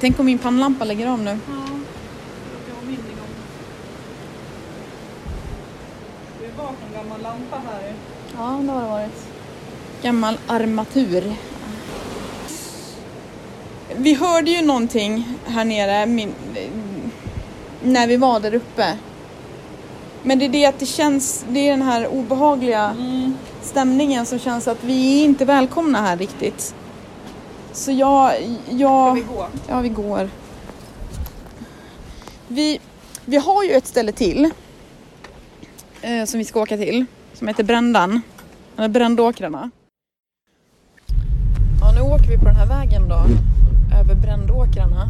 Tänk 0.00 0.18
om 0.20 0.26
min 0.26 0.38
pannlampa 0.38 0.84
lägger 0.84 1.08
om 1.10 1.24
nu. 1.24 1.30
Ja. 1.30 1.54
Jag 2.68 2.74
har 2.74 2.82
min 2.86 2.94
igång. 2.94 3.28
Det 6.40 6.58
var 6.62 6.68
en 6.68 6.94
gammal 7.02 7.22
lampa 7.22 7.56
här. 7.72 7.94
Ja, 8.36 8.60
det 8.62 8.72
har 8.72 8.82
det 8.82 8.88
varit. 8.88 9.26
Gammal 10.02 10.38
armatur. 10.46 11.34
Vi 13.96 14.14
hörde 14.14 14.50
ju 14.50 14.62
någonting 14.66 15.28
här 15.46 15.64
nere 15.64 16.06
min, 16.06 16.34
när 17.82 18.06
vi 18.06 18.16
var 18.16 18.40
där 18.40 18.54
uppe. 18.54 18.98
Men 20.22 20.38
det 20.38 20.44
är 20.44 20.48
det 20.48 20.66
att 20.66 20.78
det 20.78 20.86
känns, 20.86 21.44
det 21.48 21.58
är 21.60 21.70
den 21.70 21.82
här 21.82 22.06
obehagliga 22.08 22.84
Mm. 22.98 23.34
stämningen 23.62 24.26
som 24.26 24.38
känns 24.38 24.68
att 24.68 24.84
vi 24.84 25.20
är 25.20 25.24
inte 25.24 25.44
välkomna 25.44 26.00
här 26.00 26.16
riktigt. 26.16 26.74
Så 27.74 27.92
jag, 27.92 28.34
jag... 28.70 29.18
Ska 29.18 29.26
vi 29.28 29.34
gå? 29.36 29.46
Ja, 29.68 29.80
vi 29.80 29.88
går. 29.88 30.28
Vi, 32.48 32.80
vi 33.24 33.36
har 33.36 33.64
ju 33.64 33.70
ett 33.70 33.86
ställe 33.86 34.12
till 34.12 34.50
eh, 36.02 36.24
som 36.24 36.38
vi 36.38 36.44
ska 36.44 36.60
åka 36.60 36.76
till 36.76 37.04
som 37.32 37.48
heter 37.48 37.64
Brändan. 37.64 38.20
Eller 38.76 38.88
Brändåkrarna. 38.88 39.70
Ja, 41.80 41.92
nu 41.94 42.00
åker 42.00 42.28
vi 42.28 42.38
på 42.38 42.44
den 42.44 42.56
här 42.56 42.66
vägen 42.66 43.08
då. 43.08 43.24
Över 44.00 44.14
Brändåkrarna. 44.14 45.08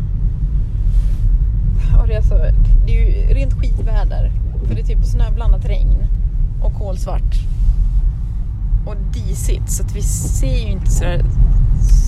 Och 2.01 2.07
det, 2.09 2.15
är 2.15 2.17
alltså, 2.17 2.35
det 2.87 2.93
är 2.93 3.01
ju 3.01 3.35
rent 3.35 3.53
skitväder. 3.61 4.31
För 4.69 4.75
det 4.75 4.81
är 4.81 4.87
typ 4.87 5.05
snöblandat 5.05 5.65
regn 5.65 6.07
och 6.65 6.75
kolsvart. 6.79 7.54
Och 8.87 8.97
disigt 9.13 9.71
så 9.71 9.83
att 9.83 9.97
vi 9.97 10.03
ser 10.03 10.67
ju 10.67 10.71
inte 10.71 10.91
sådär 10.91 11.25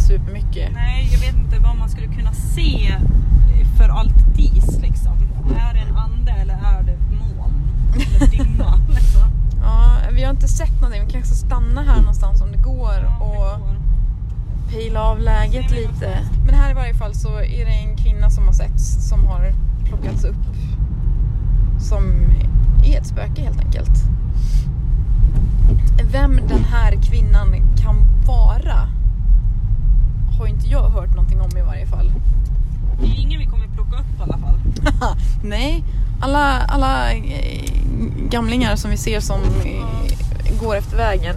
supermycket. 0.06 0.72
Nej, 0.72 1.08
jag 1.12 1.20
vet 1.20 1.34
inte 1.44 1.58
vad 1.58 1.76
man 1.76 1.88
skulle 1.88 2.06
kunna 2.06 2.32
se 2.32 2.94
för 3.76 3.88
allt 3.88 4.36
dis 4.36 4.78
liksom. 4.80 5.12
Är 5.56 5.74
det 5.74 5.80
en 5.80 5.96
ande 5.96 6.32
eller 6.32 6.54
är 6.54 6.82
det 6.82 6.96
moln? 7.10 7.52
Eller 7.94 8.26
dimma 8.30 8.80
liksom. 8.88 9.28
Ja, 9.62 9.96
vi 10.12 10.22
har 10.22 10.30
inte 10.30 10.48
sett 10.48 10.80
någonting. 10.80 11.06
Vi 11.06 11.12
kanske 11.12 11.34
ska 11.34 11.46
stanna 11.46 11.82
här 11.82 12.00
någonstans 12.00 12.40
om 12.42 12.52
det 12.52 12.58
går 12.58 13.10
och 13.20 13.60
pejla 14.70 15.02
av 15.02 15.20
läget 15.20 15.70
lite. 15.70 16.18
Men 16.46 16.54
här 16.54 16.70
i 16.70 16.74
varje 16.74 16.94
fall 16.94 17.14
så 17.14 17.28
är 17.38 17.64
det 17.64 17.72
en 17.72 17.96
kvinna 17.96 18.30
som 18.30 18.46
har 18.46 18.52
setts 18.52 19.08
som 19.08 19.26
har 19.26 19.52
plockats 19.84 20.24
upp. 20.24 20.36
Som 21.78 22.02
är 22.84 22.98
ett 22.98 23.06
spöke 23.06 23.42
helt 23.42 23.60
enkelt. 23.64 24.15
Vem 26.12 26.40
den 26.48 26.64
här 26.64 26.92
kvinnan 27.02 27.76
kan 27.82 27.96
vara 28.26 28.88
har 30.38 30.46
inte 30.46 30.66
jag 30.66 30.88
hört 30.88 31.10
någonting 31.10 31.40
om 31.40 31.58
i 31.58 31.62
varje 31.62 31.86
fall. 31.86 32.12
Det 33.00 33.06
är 33.06 33.20
ingen 33.20 33.40
vi 33.40 33.46
kommer 33.46 33.66
plocka 33.74 33.96
upp 33.96 34.18
i 34.18 34.22
alla 34.22 34.38
fall. 34.38 34.58
Nej, 35.42 35.84
alla, 36.20 36.58
alla 36.58 37.12
eh, 37.12 37.70
gamlingar 38.30 38.76
som 38.76 38.90
vi 38.90 38.96
ser 38.96 39.20
som 39.20 39.40
eh, 39.64 40.58
går 40.60 40.76
efter 40.76 40.96
vägen 40.96 41.36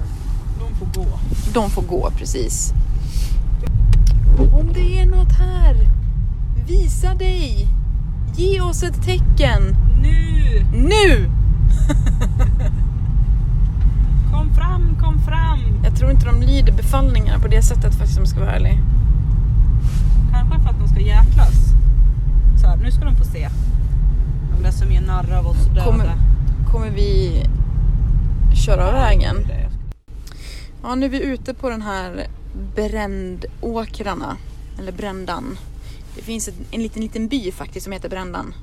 De 0.60 0.76
får 0.76 1.02
gå. 1.02 1.08
De 1.54 1.70
får 1.70 1.82
gå 1.82 2.12
precis. 2.18 2.74
Om 4.54 4.74
det 4.74 5.00
är 5.00 5.06
något 5.06 5.32
här, 5.32 5.76
visa 6.68 7.14
dig. 7.14 7.68
Ge 8.36 8.62
oss 8.62 8.84
ett 8.84 9.04
tecken. 9.04 9.76
Nu! 10.02 10.66
Nu! 10.74 11.30
Kom 14.32 14.54
fram, 14.56 14.98
kom 15.02 15.20
fram! 15.20 15.40
befallningar 16.90 17.40
på 17.40 17.48
det 17.48 17.64
sättet 17.64 17.94
faktiskt 17.96 18.18
om 18.18 18.22
jag 18.22 18.30
ska 18.30 18.40
vara 18.40 18.52
ärlig. 18.52 18.80
Kanske 20.32 20.60
för 20.60 20.70
att 20.70 20.80
de 20.80 20.88
ska 20.88 21.00
jäklas. 21.00 21.56
Så 22.62 22.68
här, 22.68 22.78
nu 22.78 22.92
ska 22.92 23.06
de 23.06 23.16
få 23.16 23.24
se. 23.24 23.50
De 24.56 24.64
där 24.64 24.72
som 24.72 24.92
gör 24.92 25.02
narr 25.02 25.34
av 25.34 25.48
oss 25.48 25.66
döda. 25.66 25.84
Kommer, 25.84 26.16
kommer 26.72 26.90
vi 26.90 27.44
köra 28.66 28.88
av 28.88 28.94
vägen? 28.94 29.36
Ja, 30.84 30.96
nu 30.96 31.06
är 31.06 31.10
vi 31.10 31.22
ute 31.22 31.54
på 31.54 31.70
den 31.70 31.82
här 31.82 32.28
brändåkrarna. 32.76 34.38
Eller 34.80 34.92
Brändan. 34.92 35.58
Det 36.16 36.22
finns 36.22 36.50
en 36.72 36.82
liten, 36.82 37.02
liten 37.02 37.28
by 37.28 37.52
faktiskt 37.52 37.84
som 37.84 37.94
heter 37.94 38.10
Brändan. 38.10 38.54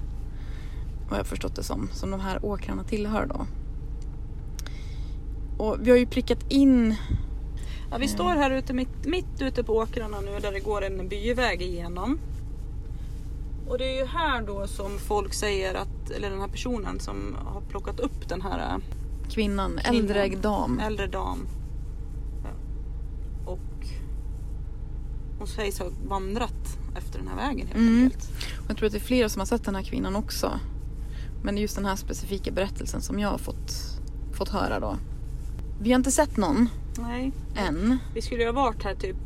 Vad 1.08 1.18
jag 1.18 1.24
har 1.24 1.28
förstått 1.28 1.56
det 1.56 1.62
som. 1.62 1.88
Som 1.92 2.10
de 2.10 2.20
här 2.20 2.44
åkrarna 2.44 2.84
tillhör 2.84 3.26
då. 3.26 3.46
Och 5.56 5.76
vi 5.80 5.90
har 5.90 5.98
ju 5.98 6.06
prickat 6.06 6.38
in 6.52 6.94
Ja, 7.90 7.98
vi 7.98 8.08
står 8.08 8.28
här 8.28 8.50
ute 8.50 8.72
mitt, 8.72 9.06
mitt 9.06 9.42
ute 9.42 9.64
på 9.64 9.76
åkrarna 9.76 10.20
nu 10.20 10.38
där 10.40 10.52
det 10.52 10.60
går 10.60 10.84
en 10.84 11.08
byväg 11.08 11.62
igenom. 11.62 12.18
Och 13.68 13.78
det 13.78 13.84
är 13.84 14.00
ju 14.00 14.06
här 14.06 14.42
då 14.46 14.66
som 14.66 14.98
folk 14.98 15.34
säger 15.34 15.74
att, 15.74 16.10
eller 16.10 16.30
den 16.30 16.40
här 16.40 16.48
personen 16.48 17.00
som 17.00 17.36
har 17.44 17.60
plockat 17.60 18.00
upp 18.00 18.28
den 18.28 18.42
här 18.42 18.58
äh, 18.58 18.76
kvinnan, 19.30 19.80
Kvinnan. 19.84 19.94
äldre 19.96 20.28
dam. 20.28 20.80
äldre 20.80 21.06
dam. 21.06 21.46
Och 23.46 23.86
hon 25.38 25.46
sägs 25.46 25.78
ha 25.78 25.86
vandrat 26.08 26.78
efter 26.96 27.18
den 27.18 27.28
här 27.28 27.36
vägen 27.36 27.66
helt 27.66 27.78
Mm. 27.78 28.04
enkelt. 28.04 28.28
Och 28.64 28.70
Jag 28.70 28.76
tror 28.76 28.86
att 28.86 28.92
det 28.92 28.98
är 28.98 29.00
flera 29.00 29.28
som 29.28 29.40
har 29.40 29.46
sett 29.46 29.64
den 29.64 29.74
här 29.74 29.82
kvinnan 29.82 30.16
också. 30.16 30.60
Men 31.42 31.54
det 31.54 31.58
är 31.58 31.62
just 31.62 31.76
den 31.76 31.84
här 31.86 31.96
specifika 31.96 32.50
berättelsen 32.50 33.00
som 33.02 33.18
jag 33.18 33.28
har 33.28 33.38
fått, 33.38 33.72
fått 34.32 34.48
höra 34.48 34.80
då. 34.80 34.96
Vi 35.80 35.92
har 35.92 35.96
inte 35.96 36.10
sett 36.10 36.36
någon 36.36 36.68
Nej, 36.98 37.32
än. 37.56 37.98
vi 38.14 38.22
skulle 38.22 38.40
ju 38.40 38.46
ha 38.48 38.52
varit 38.52 38.84
här 38.84 38.94
typ 38.94 39.16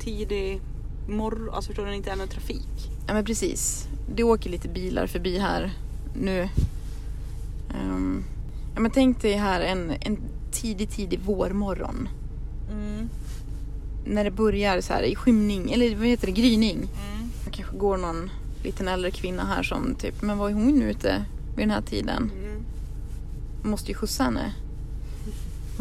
tidig 0.00 0.60
morgon, 1.08 1.54
alltså 1.54 1.68
förstår 1.68 1.86
du, 1.86 1.94
inte 1.94 2.10
är 2.10 2.16
någon 2.16 2.28
trafik. 2.28 2.90
Ja 3.06 3.14
men 3.14 3.24
precis. 3.24 3.88
Det 4.14 4.22
åker 4.22 4.50
lite 4.50 4.68
bilar 4.68 5.06
förbi 5.06 5.38
här 5.38 5.70
nu. 6.14 6.48
Ehm, 7.70 8.24
ja 8.74 8.80
men 8.80 8.90
tänk 8.90 9.22
dig 9.22 9.32
här 9.32 9.60
en, 9.60 9.92
en 10.00 10.18
tidig, 10.52 10.90
tidig 10.90 11.20
vårmorgon. 11.20 12.08
Mm. 12.70 13.08
När 14.06 14.24
det 14.24 14.30
börjar 14.30 14.80
så 14.80 14.92
här 14.92 15.02
i 15.02 15.14
skymning, 15.14 15.72
eller 15.72 15.96
vad 15.96 16.06
heter 16.06 16.26
det, 16.26 16.32
gryning. 16.32 16.76
Mm. 16.76 17.30
Det 17.44 17.50
kanske 17.50 17.76
går 17.76 17.96
någon 17.96 18.30
liten 18.64 18.88
äldre 18.88 19.10
kvinna 19.10 19.44
här 19.44 19.62
som 19.62 19.94
typ, 19.94 20.22
men 20.22 20.38
vad 20.38 20.50
är 20.50 20.54
hon 20.54 20.82
ute 20.82 21.24
vid 21.56 21.62
den 21.62 21.70
här 21.70 21.82
tiden? 21.82 22.30
Mm. 22.38 22.64
Måste 23.62 23.88
ju 23.88 23.94
skjutsa 23.94 24.24
henne. 24.24 24.52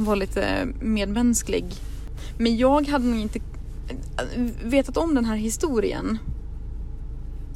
Var 0.06 0.16
lite 0.16 0.68
medmänsklig. 0.80 1.66
Men 2.38 2.58
jag 2.58 2.88
hade 2.88 3.06
nog 3.06 3.20
inte 3.20 3.40
vetat 4.64 4.98
om 4.98 5.16
den 5.16 5.26
här 5.26 5.36
historien. 5.36 6.18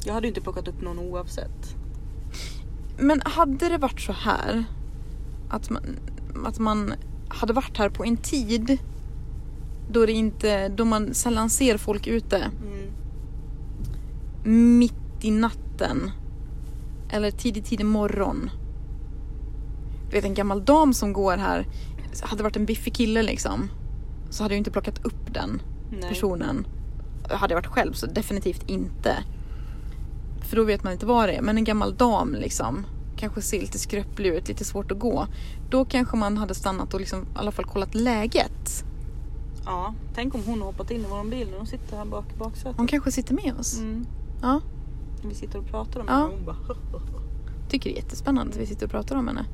Jag 0.04 0.14
hade 0.14 0.26
ju 0.26 0.28
inte 0.28 0.40
plockat 0.40 0.68
upp 0.68 0.82
någon 0.82 0.98
oavsett. 0.98 1.74
Men 2.98 3.20
hade 3.24 3.68
det 3.68 3.78
varit 3.78 4.00
så 4.00 4.12
här 4.12 4.64
att 5.48 5.70
man, 5.70 5.82
att 6.44 6.58
man 6.58 6.94
hade 7.28 7.52
varit 7.52 7.78
här 7.78 7.88
på 7.88 8.04
en 8.04 8.16
tid 8.16 8.78
då 9.90 10.06
det 10.06 10.12
inte, 10.12 10.68
då 10.68 10.84
man 10.84 11.14
sällan 11.14 11.50
ser 11.50 11.76
folk 11.76 12.06
ute 12.06 12.50
Mm. 14.44 14.78
mitt 14.78 15.24
i 15.24 15.30
natten 15.30 16.10
eller 17.08 17.30
tidig, 17.30 17.64
tidig 17.64 17.86
morgon. 17.86 18.50
Du 20.10 20.16
vet 20.16 20.24
en 20.24 20.34
gammal 20.34 20.64
dam 20.64 20.94
som 20.94 21.12
går 21.12 21.36
här, 21.36 21.66
hade 22.22 22.42
varit 22.42 22.56
en 22.56 22.66
biffig 22.66 22.94
kille 22.94 23.22
liksom 23.22 23.68
så 24.30 24.42
hade 24.42 24.54
jag 24.54 24.58
inte 24.60 24.70
plockat 24.70 25.04
upp 25.06 25.34
den 25.34 25.62
Nej. 25.90 26.08
personen. 26.08 26.66
Hade 27.30 27.54
jag 27.54 27.58
varit 27.58 27.66
själv 27.74 27.92
så 27.92 28.06
definitivt 28.06 28.62
inte. 28.70 29.16
För 30.40 30.56
då 30.56 30.64
vet 30.64 30.84
man 30.84 30.92
inte 30.92 31.06
vad 31.06 31.28
det 31.28 31.32
är. 31.32 31.42
Men 31.42 31.56
en 31.58 31.64
gammal 31.64 31.94
dam 31.96 32.34
liksom. 32.34 32.86
Kanske 33.16 33.42
ser 33.42 33.60
lite 33.60 33.78
skröplig 33.78 34.30
ut, 34.30 34.48
lite 34.48 34.64
svårt 34.64 34.90
att 34.92 34.98
gå. 34.98 35.26
Då 35.70 35.84
kanske 35.84 36.16
man 36.16 36.36
hade 36.38 36.54
stannat 36.54 36.94
och 36.94 37.00
liksom, 37.00 37.22
i 37.22 37.26
alla 37.34 37.50
fall 37.52 37.64
kollat 37.64 37.94
läget. 37.94 38.84
Ja, 39.64 39.94
tänk 40.14 40.34
om 40.34 40.42
hon 40.46 40.58
har 40.60 40.66
hoppat 40.66 40.90
in 40.90 41.00
i 41.00 41.04
vår 41.10 41.30
bil 41.30 41.48
när 41.50 41.56
hon 41.58 41.66
sitter 41.66 41.96
här 41.96 42.04
bak 42.04 42.24
i 42.34 42.38
baksätet. 42.38 42.76
Hon 42.76 42.86
kanske 42.86 43.12
sitter 43.12 43.34
med 43.34 43.54
oss. 43.60 43.78
Mm. 43.80 44.06
Ja, 44.42 44.60
Vi 45.28 45.34
sitter 45.34 45.58
och 45.58 45.66
pratar 45.66 46.00
om 46.00 46.06
Ja. 46.08 46.14
henne 46.14 46.26
och 46.26 46.32
hon 46.36 46.44
bara 46.44 46.56
tycker 47.68 47.90
det 47.90 47.98
är 47.98 48.02
jättespännande 48.02 48.52
att 48.52 48.58
vi 48.60 48.66
sitter 48.66 48.86
och 48.86 48.90
pratar 48.92 49.16
om 49.16 49.28
henne. 49.28 49.44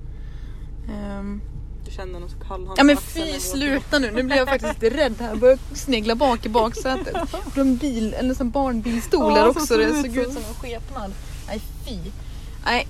Du 0.87 1.41
känner 1.93 2.21
någon 2.21 2.31
så 2.31 2.37
kall 2.37 2.67
hand 2.67 2.79
Ja 2.79 2.85
men 2.85 2.97
fy 2.97 3.41
sluta 3.41 3.99
nu, 3.99 4.11
nu 4.11 4.23
blir 4.23 4.37
jag 4.37 4.49
faktiskt 4.49 4.83
rädd 4.83 5.15
här. 5.21 5.29
Jag 5.29 5.39
börjar 5.39 5.59
snegla 5.75 6.15
bak 6.15 6.47
i 6.47 6.49
baksätet. 6.49 7.17
På 7.55 7.61
en 7.61 7.77
bil, 7.77 8.15
en 8.19 8.35
sån 8.35 8.51
barnbilstol 8.51 9.35
där 9.35 9.41
Ja, 9.41 9.49
också. 9.49 9.67
så 9.67 9.77
Det 9.77 9.95
såg 10.03 10.17
ut 10.17 10.27
som. 10.33 10.37
en 10.37 10.55
skepnad. 10.55 11.13
Nej 11.47 11.61
fy. 11.87 11.99
Nej. 12.65 12.87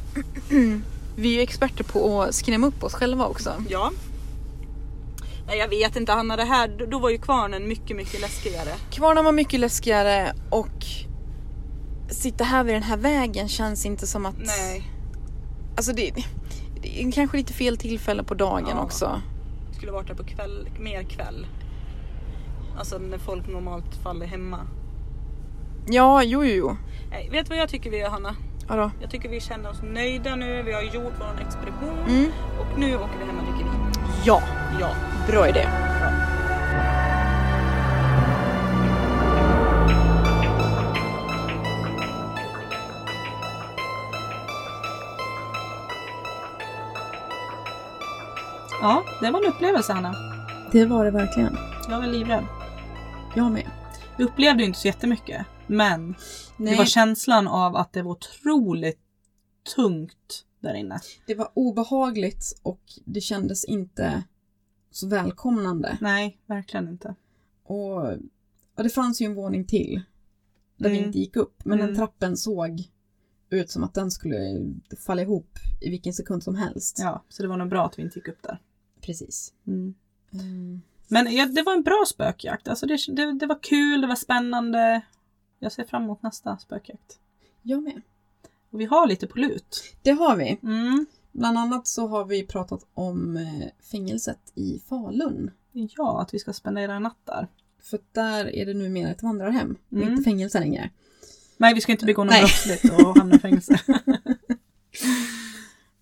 Vi 1.17 1.29
är 1.29 1.33
ju 1.37 1.41
experter 1.41 1.85
på 1.85 2.23
att 2.23 2.35
skrämma 2.35 2.67
upp 2.67 2.85
oss 2.85 2.95
själva 2.95 3.27
också. 3.27 3.65
Ja. 3.69 3.91
Nej, 5.47 5.59
jag 5.59 5.69
vet 5.69 5.97
inte 5.97 6.13
Hanna, 6.13 6.37
det 6.37 6.45
här, 6.45 6.69
då- 6.79 6.87
då 6.87 6.99
var 6.99 7.11
ju 7.11 7.19
kvarnen 7.19 7.69
mycket, 7.69 7.97
mycket 7.97 8.21
läskigare. 8.21 8.69
Kvarnen 8.91 9.25
var 9.25 9.33
mycket 9.33 9.61
läskigare 9.61 10.33
och 10.51 10.85
sitta 12.11 12.45
här 12.45 12.65
vid 12.65 12.75
den 12.75 12.83
här 12.83 12.97
vägen 12.97 13.49
känns 13.49 13.87
inte 13.87 14.07
som 14.07 14.27
att... 14.27 14.35
Nej, 14.39 14.83
Alltså 15.77 15.93
det, 15.93 16.13
det 16.83 17.03
är 17.03 17.13
kanske 17.13 17.37
lite 17.37 17.53
fel 17.53 17.77
tillfälle 17.77 18.23
på 18.23 18.35
dagen 18.35 18.67
Ja. 18.71 18.83
också. 18.83 19.21
skulle 19.77 19.93
varit 19.93 20.07
där 20.09 20.15
på 20.15 20.25
kväll, 20.25 20.69
mer 20.81 21.03
kväll. 21.03 21.47
Alltså 22.79 22.99
när 22.99 23.19
folk 23.19 23.49
normalt 23.49 23.95
faller 24.03 24.27
hemma. 24.27 24.59
Ja, 25.87 26.23
jo, 26.23 26.45
jo, 26.45 26.55
jo. 26.55 26.77
Nej, 27.11 27.29
vet 27.33 27.47
du 27.47 27.51
vad 27.51 27.59
jag 27.59 27.69
tycker 27.69 27.91
vi 27.91 27.99
gör 27.99 28.11
Hanna? 28.11 28.37
Vadå? 28.69 28.91
Jag 29.01 29.11
tycker 29.11 29.29
vi 29.29 29.41
känner 29.41 29.71
oss 29.71 29.83
nöjda 29.83 30.37
nu, 30.37 30.63
vi 30.63 30.73
har 30.73 30.83
gjort 30.83 31.13
vår 31.19 31.43
expedition 31.47 31.99
Mm. 32.09 32.31
och 32.61 32.79
nu 32.79 32.97
åker 32.97 33.19
vi 33.21 33.25
hem 33.25 33.39
och 33.39 33.45
dricker 33.45 33.71
vin. 33.71 33.93
Ja, 34.25 34.43
Ja. 34.81 34.89
bra 35.29 35.49
idé. 35.49 35.67
Ja, 48.83 49.05
det 49.21 49.31
var 49.31 49.45
en 49.45 49.53
upplevelse 49.53 49.93
Hanna. 49.93 50.15
Det 50.73 50.85
var 50.85 51.05
det 51.05 51.11
verkligen. 51.11 51.57
Jag 51.89 52.01
var 52.01 52.07
livrädd. 52.07 52.45
Jag 53.37 53.53
med. 53.53 53.71
Vi 54.19 54.25
upplevde 54.25 54.65
inte 54.65 54.79
så 54.79 54.87
jättemycket, 54.87 55.47
men 55.67 56.15
Nej, 56.57 56.73
det 56.73 56.79
var 56.79 56.85
känslan 56.85 57.49
av 57.49 57.77
att 57.77 57.93
det 57.93 58.03
var 58.03 58.11
otroligt 58.11 59.01
tungt 59.77 60.45
där 60.61 60.75
inne. 60.75 61.01
det 61.27 61.35
var 61.35 61.51
obehagligt 61.55 62.61
och 62.63 62.81
det 63.05 63.21
kändes 63.21 63.65
inte 63.65 64.23
så 64.91 65.09
välkomnande. 65.09 65.99
Nej, 66.01 66.39
verkligen 66.47 66.89
inte. 66.89 67.15
Och, 67.65 68.03
och 68.77 68.83
det 68.83 68.91
fanns 68.91 69.21
ju 69.23 69.27
en 69.27 69.35
våning 69.35 69.65
till. 69.65 70.03
Där 70.77 70.91
vi 70.91 70.97
Mm. 70.97 71.07
inte 71.07 71.19
gick 71.19 71.37
upp. 71.37 71.65
Men 71.65 71.79
den 71.79 71.87
Mm. 71.89 71.97
trappen 71.99 72.37
såg 72.37 72.85
ut 73.51 73.71
som 73.71 73.85
att 73.85 73.95
den 73.95 74.11
skulle 74.11 74.65
falla 75.07 75.23
ihop 75.23 75.59
i 75.81 75.91
vilken 75.91 76.13
sekund 76.13 76.43
som 76.43 76.55
helst. 76.55 76.99
Ja, 77.01 77.25
så 77.29 77.43
det 77.43 77.49
var 77.49 77.57
nog 77.57 77.69
bra 77.69 77.87
att 77.87 77.99
vi 77.99 78.03
inte 78.03 78.19
gick 78.19 78.29
upp 78.29 78.43
där. 78.43 78.61
Precis. 79.07 79.53
Mm. 79.67 79.95
Mm. 80.33 80.83
Men 81.09 81.35
ja, 81.35 81.47
det 81.47 81.63
var 81.63 81.73
en 81.73 81.83
bra 81.83 82.05
spökjakt. 82.07 82.69
Alltså 82.69 82.87
det, 82.87 82.99
det, 83.09 83.33
det 83.33 83.47
var 83.47 83.59
kul, 83.63 84.01
det 84.01 84.07
var 84.07 84.15
spännande. 84.17 85.01
Jag 85.59 85.73
ser 85.73 85.85
fram 85.85 86.03
emot 86.03 86.23
nästa 86.23 86.59
spökjakt. 86.59 87.19
Jag 87.63 87.83
med. 87.83 88.03
Och 88.71 88.81
vi 88.81 88.85
har 88.85 89.07
lite 89.07 89.27
på 89.27 89.39
lut. 89.39 89.83
Det 90.03 90.11
har 90.11 90.37
vi. 90.37 90.59
Mm. 90.63 91.07
Bland 91.33 91.59
annat 91.59 91.87
så 91.87 92.07
har 92.07 92.25
vi 92.25 92.47
pratat 92.47 92.87
om 92.95 93.37
eh, 93.37 93.69
fängelset 93.81 94.53
i 94.55 94.83
Falun. 94.89 95.51
Ja, 95.73 96.21
att 96.23 96.35
vi 96.35 96.39
ska 96.39 96.53
spendera 96.53 96.95
en 96.95 97.03
natt 97.03 97.19
där. 97.25 97.49
För 97.83 97.99
där 98.13 98.55
är 98.55 98.67
det 98.67 98.75
numera 98.75 99.11
ett 99.11 99.23
vandrarhem 99.23 99.77
och 99.89 99.97
Mm. 99.97 100.11
inte 100.11 100.23
fängelse 100.25 100.61
längre. 100.61 100.91
Nej, 101.57 101.75
vi 101.75 101.81
ska 101.81 101.93
inte 101.93 102.05
begå 102.05 102.25
något 102.25 102.39
brottsligt 102.39 102.85
och 102.85 103.19
hamna 103.19 103.37
i 103.37 103.39
fängelse. 103.39 103.81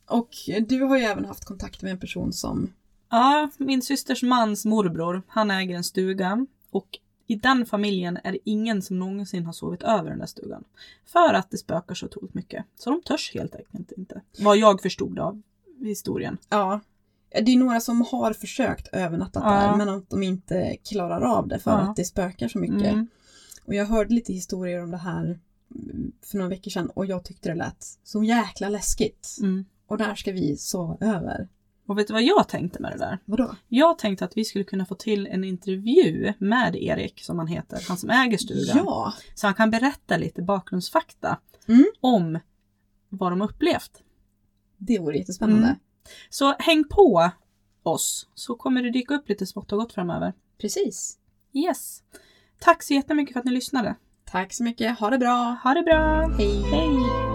Och 0.07 0.31
du 0.69 0.83
har 0.83 0.97
ju 0.99 1.05
även 1.05 1.25
haft 1.25 1.45
kontakt 1.45 1.83
med 1.83 1.93
en 1.93 1.99
person 1.99 2.33
som 2.33 2.73
Ja, 3.11 3.51
min 3.59 3.83
systers 3.83 4.23
mans 4.23 4.65
morbror, 4.65 5.23
han 5.29 5.51
äger 5.51 5.77
en 5.77 5.85
stuga 5.85 6.47
och 6.71 6.99
i 7.27 7.35
den 7.35 7.67
familjen 7.67 8.19
är 8.25 8.33
det 8.33 8.39
ingen 8.45 8.83
som 8.83 8.99
någonsin 8.99 9.47
har 9.47 9.53
sovit 9.53 9.83
över 9.83 10.11
den 10.11 10.19
där 10.19 10.27
stugan. 10.27 10.65
För 11.07 11.35
att 11.35 11.51
det 11.51 11.59
spökar 11.59 11.95
så 11.95 12.07
otroligt 12.07 12.35
mycket. 12.35 12.65
Så 12.77 12.91
de 12.91 13.03
törs 13.03 13.35
helt 13.35 13.55
enkelt 13.55 13.93
inte. 13.93 14.21
Vad 14.39 14.57
jag 14.57 14.83
förstod 14.83 15.19
av 15.19 15.43
historien. 15.81 16.39
Ja. 16.49 16.81
Det 17.31 17.53
är 17.53 17.59
några 17.59 17.81
som 17.81 18.01
har 18.11 18.33
försökt 18.33 18.89
övernatta 18.93 19.41
Ja. 19.45 19.51
där 19.51 19.77
men 19.77 19.89
att 19.89 20.11
de 20.11 20.23
inte 20.23 20.77
klarar 20.89 21.21
av 21.21 21.49
det 21.49 21.59
för 21.59 21.71
Ja. 21.71 21.77
att 21.77 21.97
det 21.97 22.05
spökar 22.05 22.49
så 22.49 22.59
mycket. 22.59 22.93
Mm. 22.93 23.09
Och 23.65 23.75
jag 23.75 23.87
hörde 23.87 24.15
lite 24.15 24.33
historier 24.33 24.83
om 24.83 24.91
det 24.91 24.97
här 24.97 25.39
mm, 25.75 26.13
för 26.23 26.37
några 26.39 26.49
veckor 26.49 26.71
sedan 26.71 26.91
och 26.91 27.07
jag 27.07 27.25
tyckte 27.25 27.49
det 27.49 27.55
lät 27.55 27.85
så 28.05 28.25
jäkla 28.25 28.69
läskigt. 28.69 29.37
Mm. 29.41 29.65
Och 29.87 29.99
där 29.99 30.15
ska 30.15 30.33
vi 30.33 30.57
sova 30.57 30.97
över. 31.01 31.49
Och 31.91 31.99
vet 31.99 32.07
du 32.07 32.13
vad 32.13 32.23
jag 32.23 32.49
tänkte 32.49 32.83
med 32.83 32.93
det 32.93 32.99
där? 32.99 33.19
Vadå? 33.25 33.55
Jag 33.69 33.99
tänkte 33.99 34.25
att 34.25 34.37
vi 34.37 34.45
skulle 34.45 34.65
kunna 34.65 34.87
få 34.87 34.95
till 34.95 35.27
en 35.27 35.45
intervju 35.45 36.33
med 36.39 36.77
Erik, 36.77 37.21
som 37.23 37.39
han 37.39 37.47
heter, 37.47 37.85
han 37.89 37.97
som 37.97 38.11
äger 38.11 38.39
stugan. 38.39 38.77
Ja! 38.77 39.13
Så 39.35 39.47
han 39.47 39.55
kan 39.55 39.71
berätta 39.71 40.17
lite 40.17 40.43
bakgrundsfakta 40.43 41.39
Mm. 41.69 41.85
om 42.01 42.39
vad 43.09 43.33
de 43.33 43.43
upplevt. 43.43 44.03
Det 44.79 44.99
vore 44.99 45.17
jättespännande. 45.19 45.67
Mm. 45.67 45.79
Så 46.31 46.55
häng 46.59 46.85
på 46.91 47.31
oss 47.83 48.29
så 48.35 48.55
kommer 48.55 48.83
det 48.83 48.91
dyka 48.91 49.15
upp 49.15 49.29
lite 49.29 49.47
smått 49.47 49.73
och 49.73 49.79
gott 49.79 49.93
framöver. 49.93 50.33
Precis. 50.61 51.19
Yes! 51.53 52.03
Tack 52.59 52.83
så 52.83 52.95
jättemycket 52.95 53.33
för 53.33 53.41
att 53.41 53.47
ni 53.47 53.53
lyssnade. 53.53 53.95
Tack 54.25 54.53
så 54.53 54.63
mycket. 54.65 54.99
Ha 54.99 55.11
det 55.11 55.19
bra. 55.19 55.57
Ha 55.65 55.75
det 55.75 55.83
bra! 55.83 56.29
Hej! 56.39 56.63
Hej! 56.63 57.30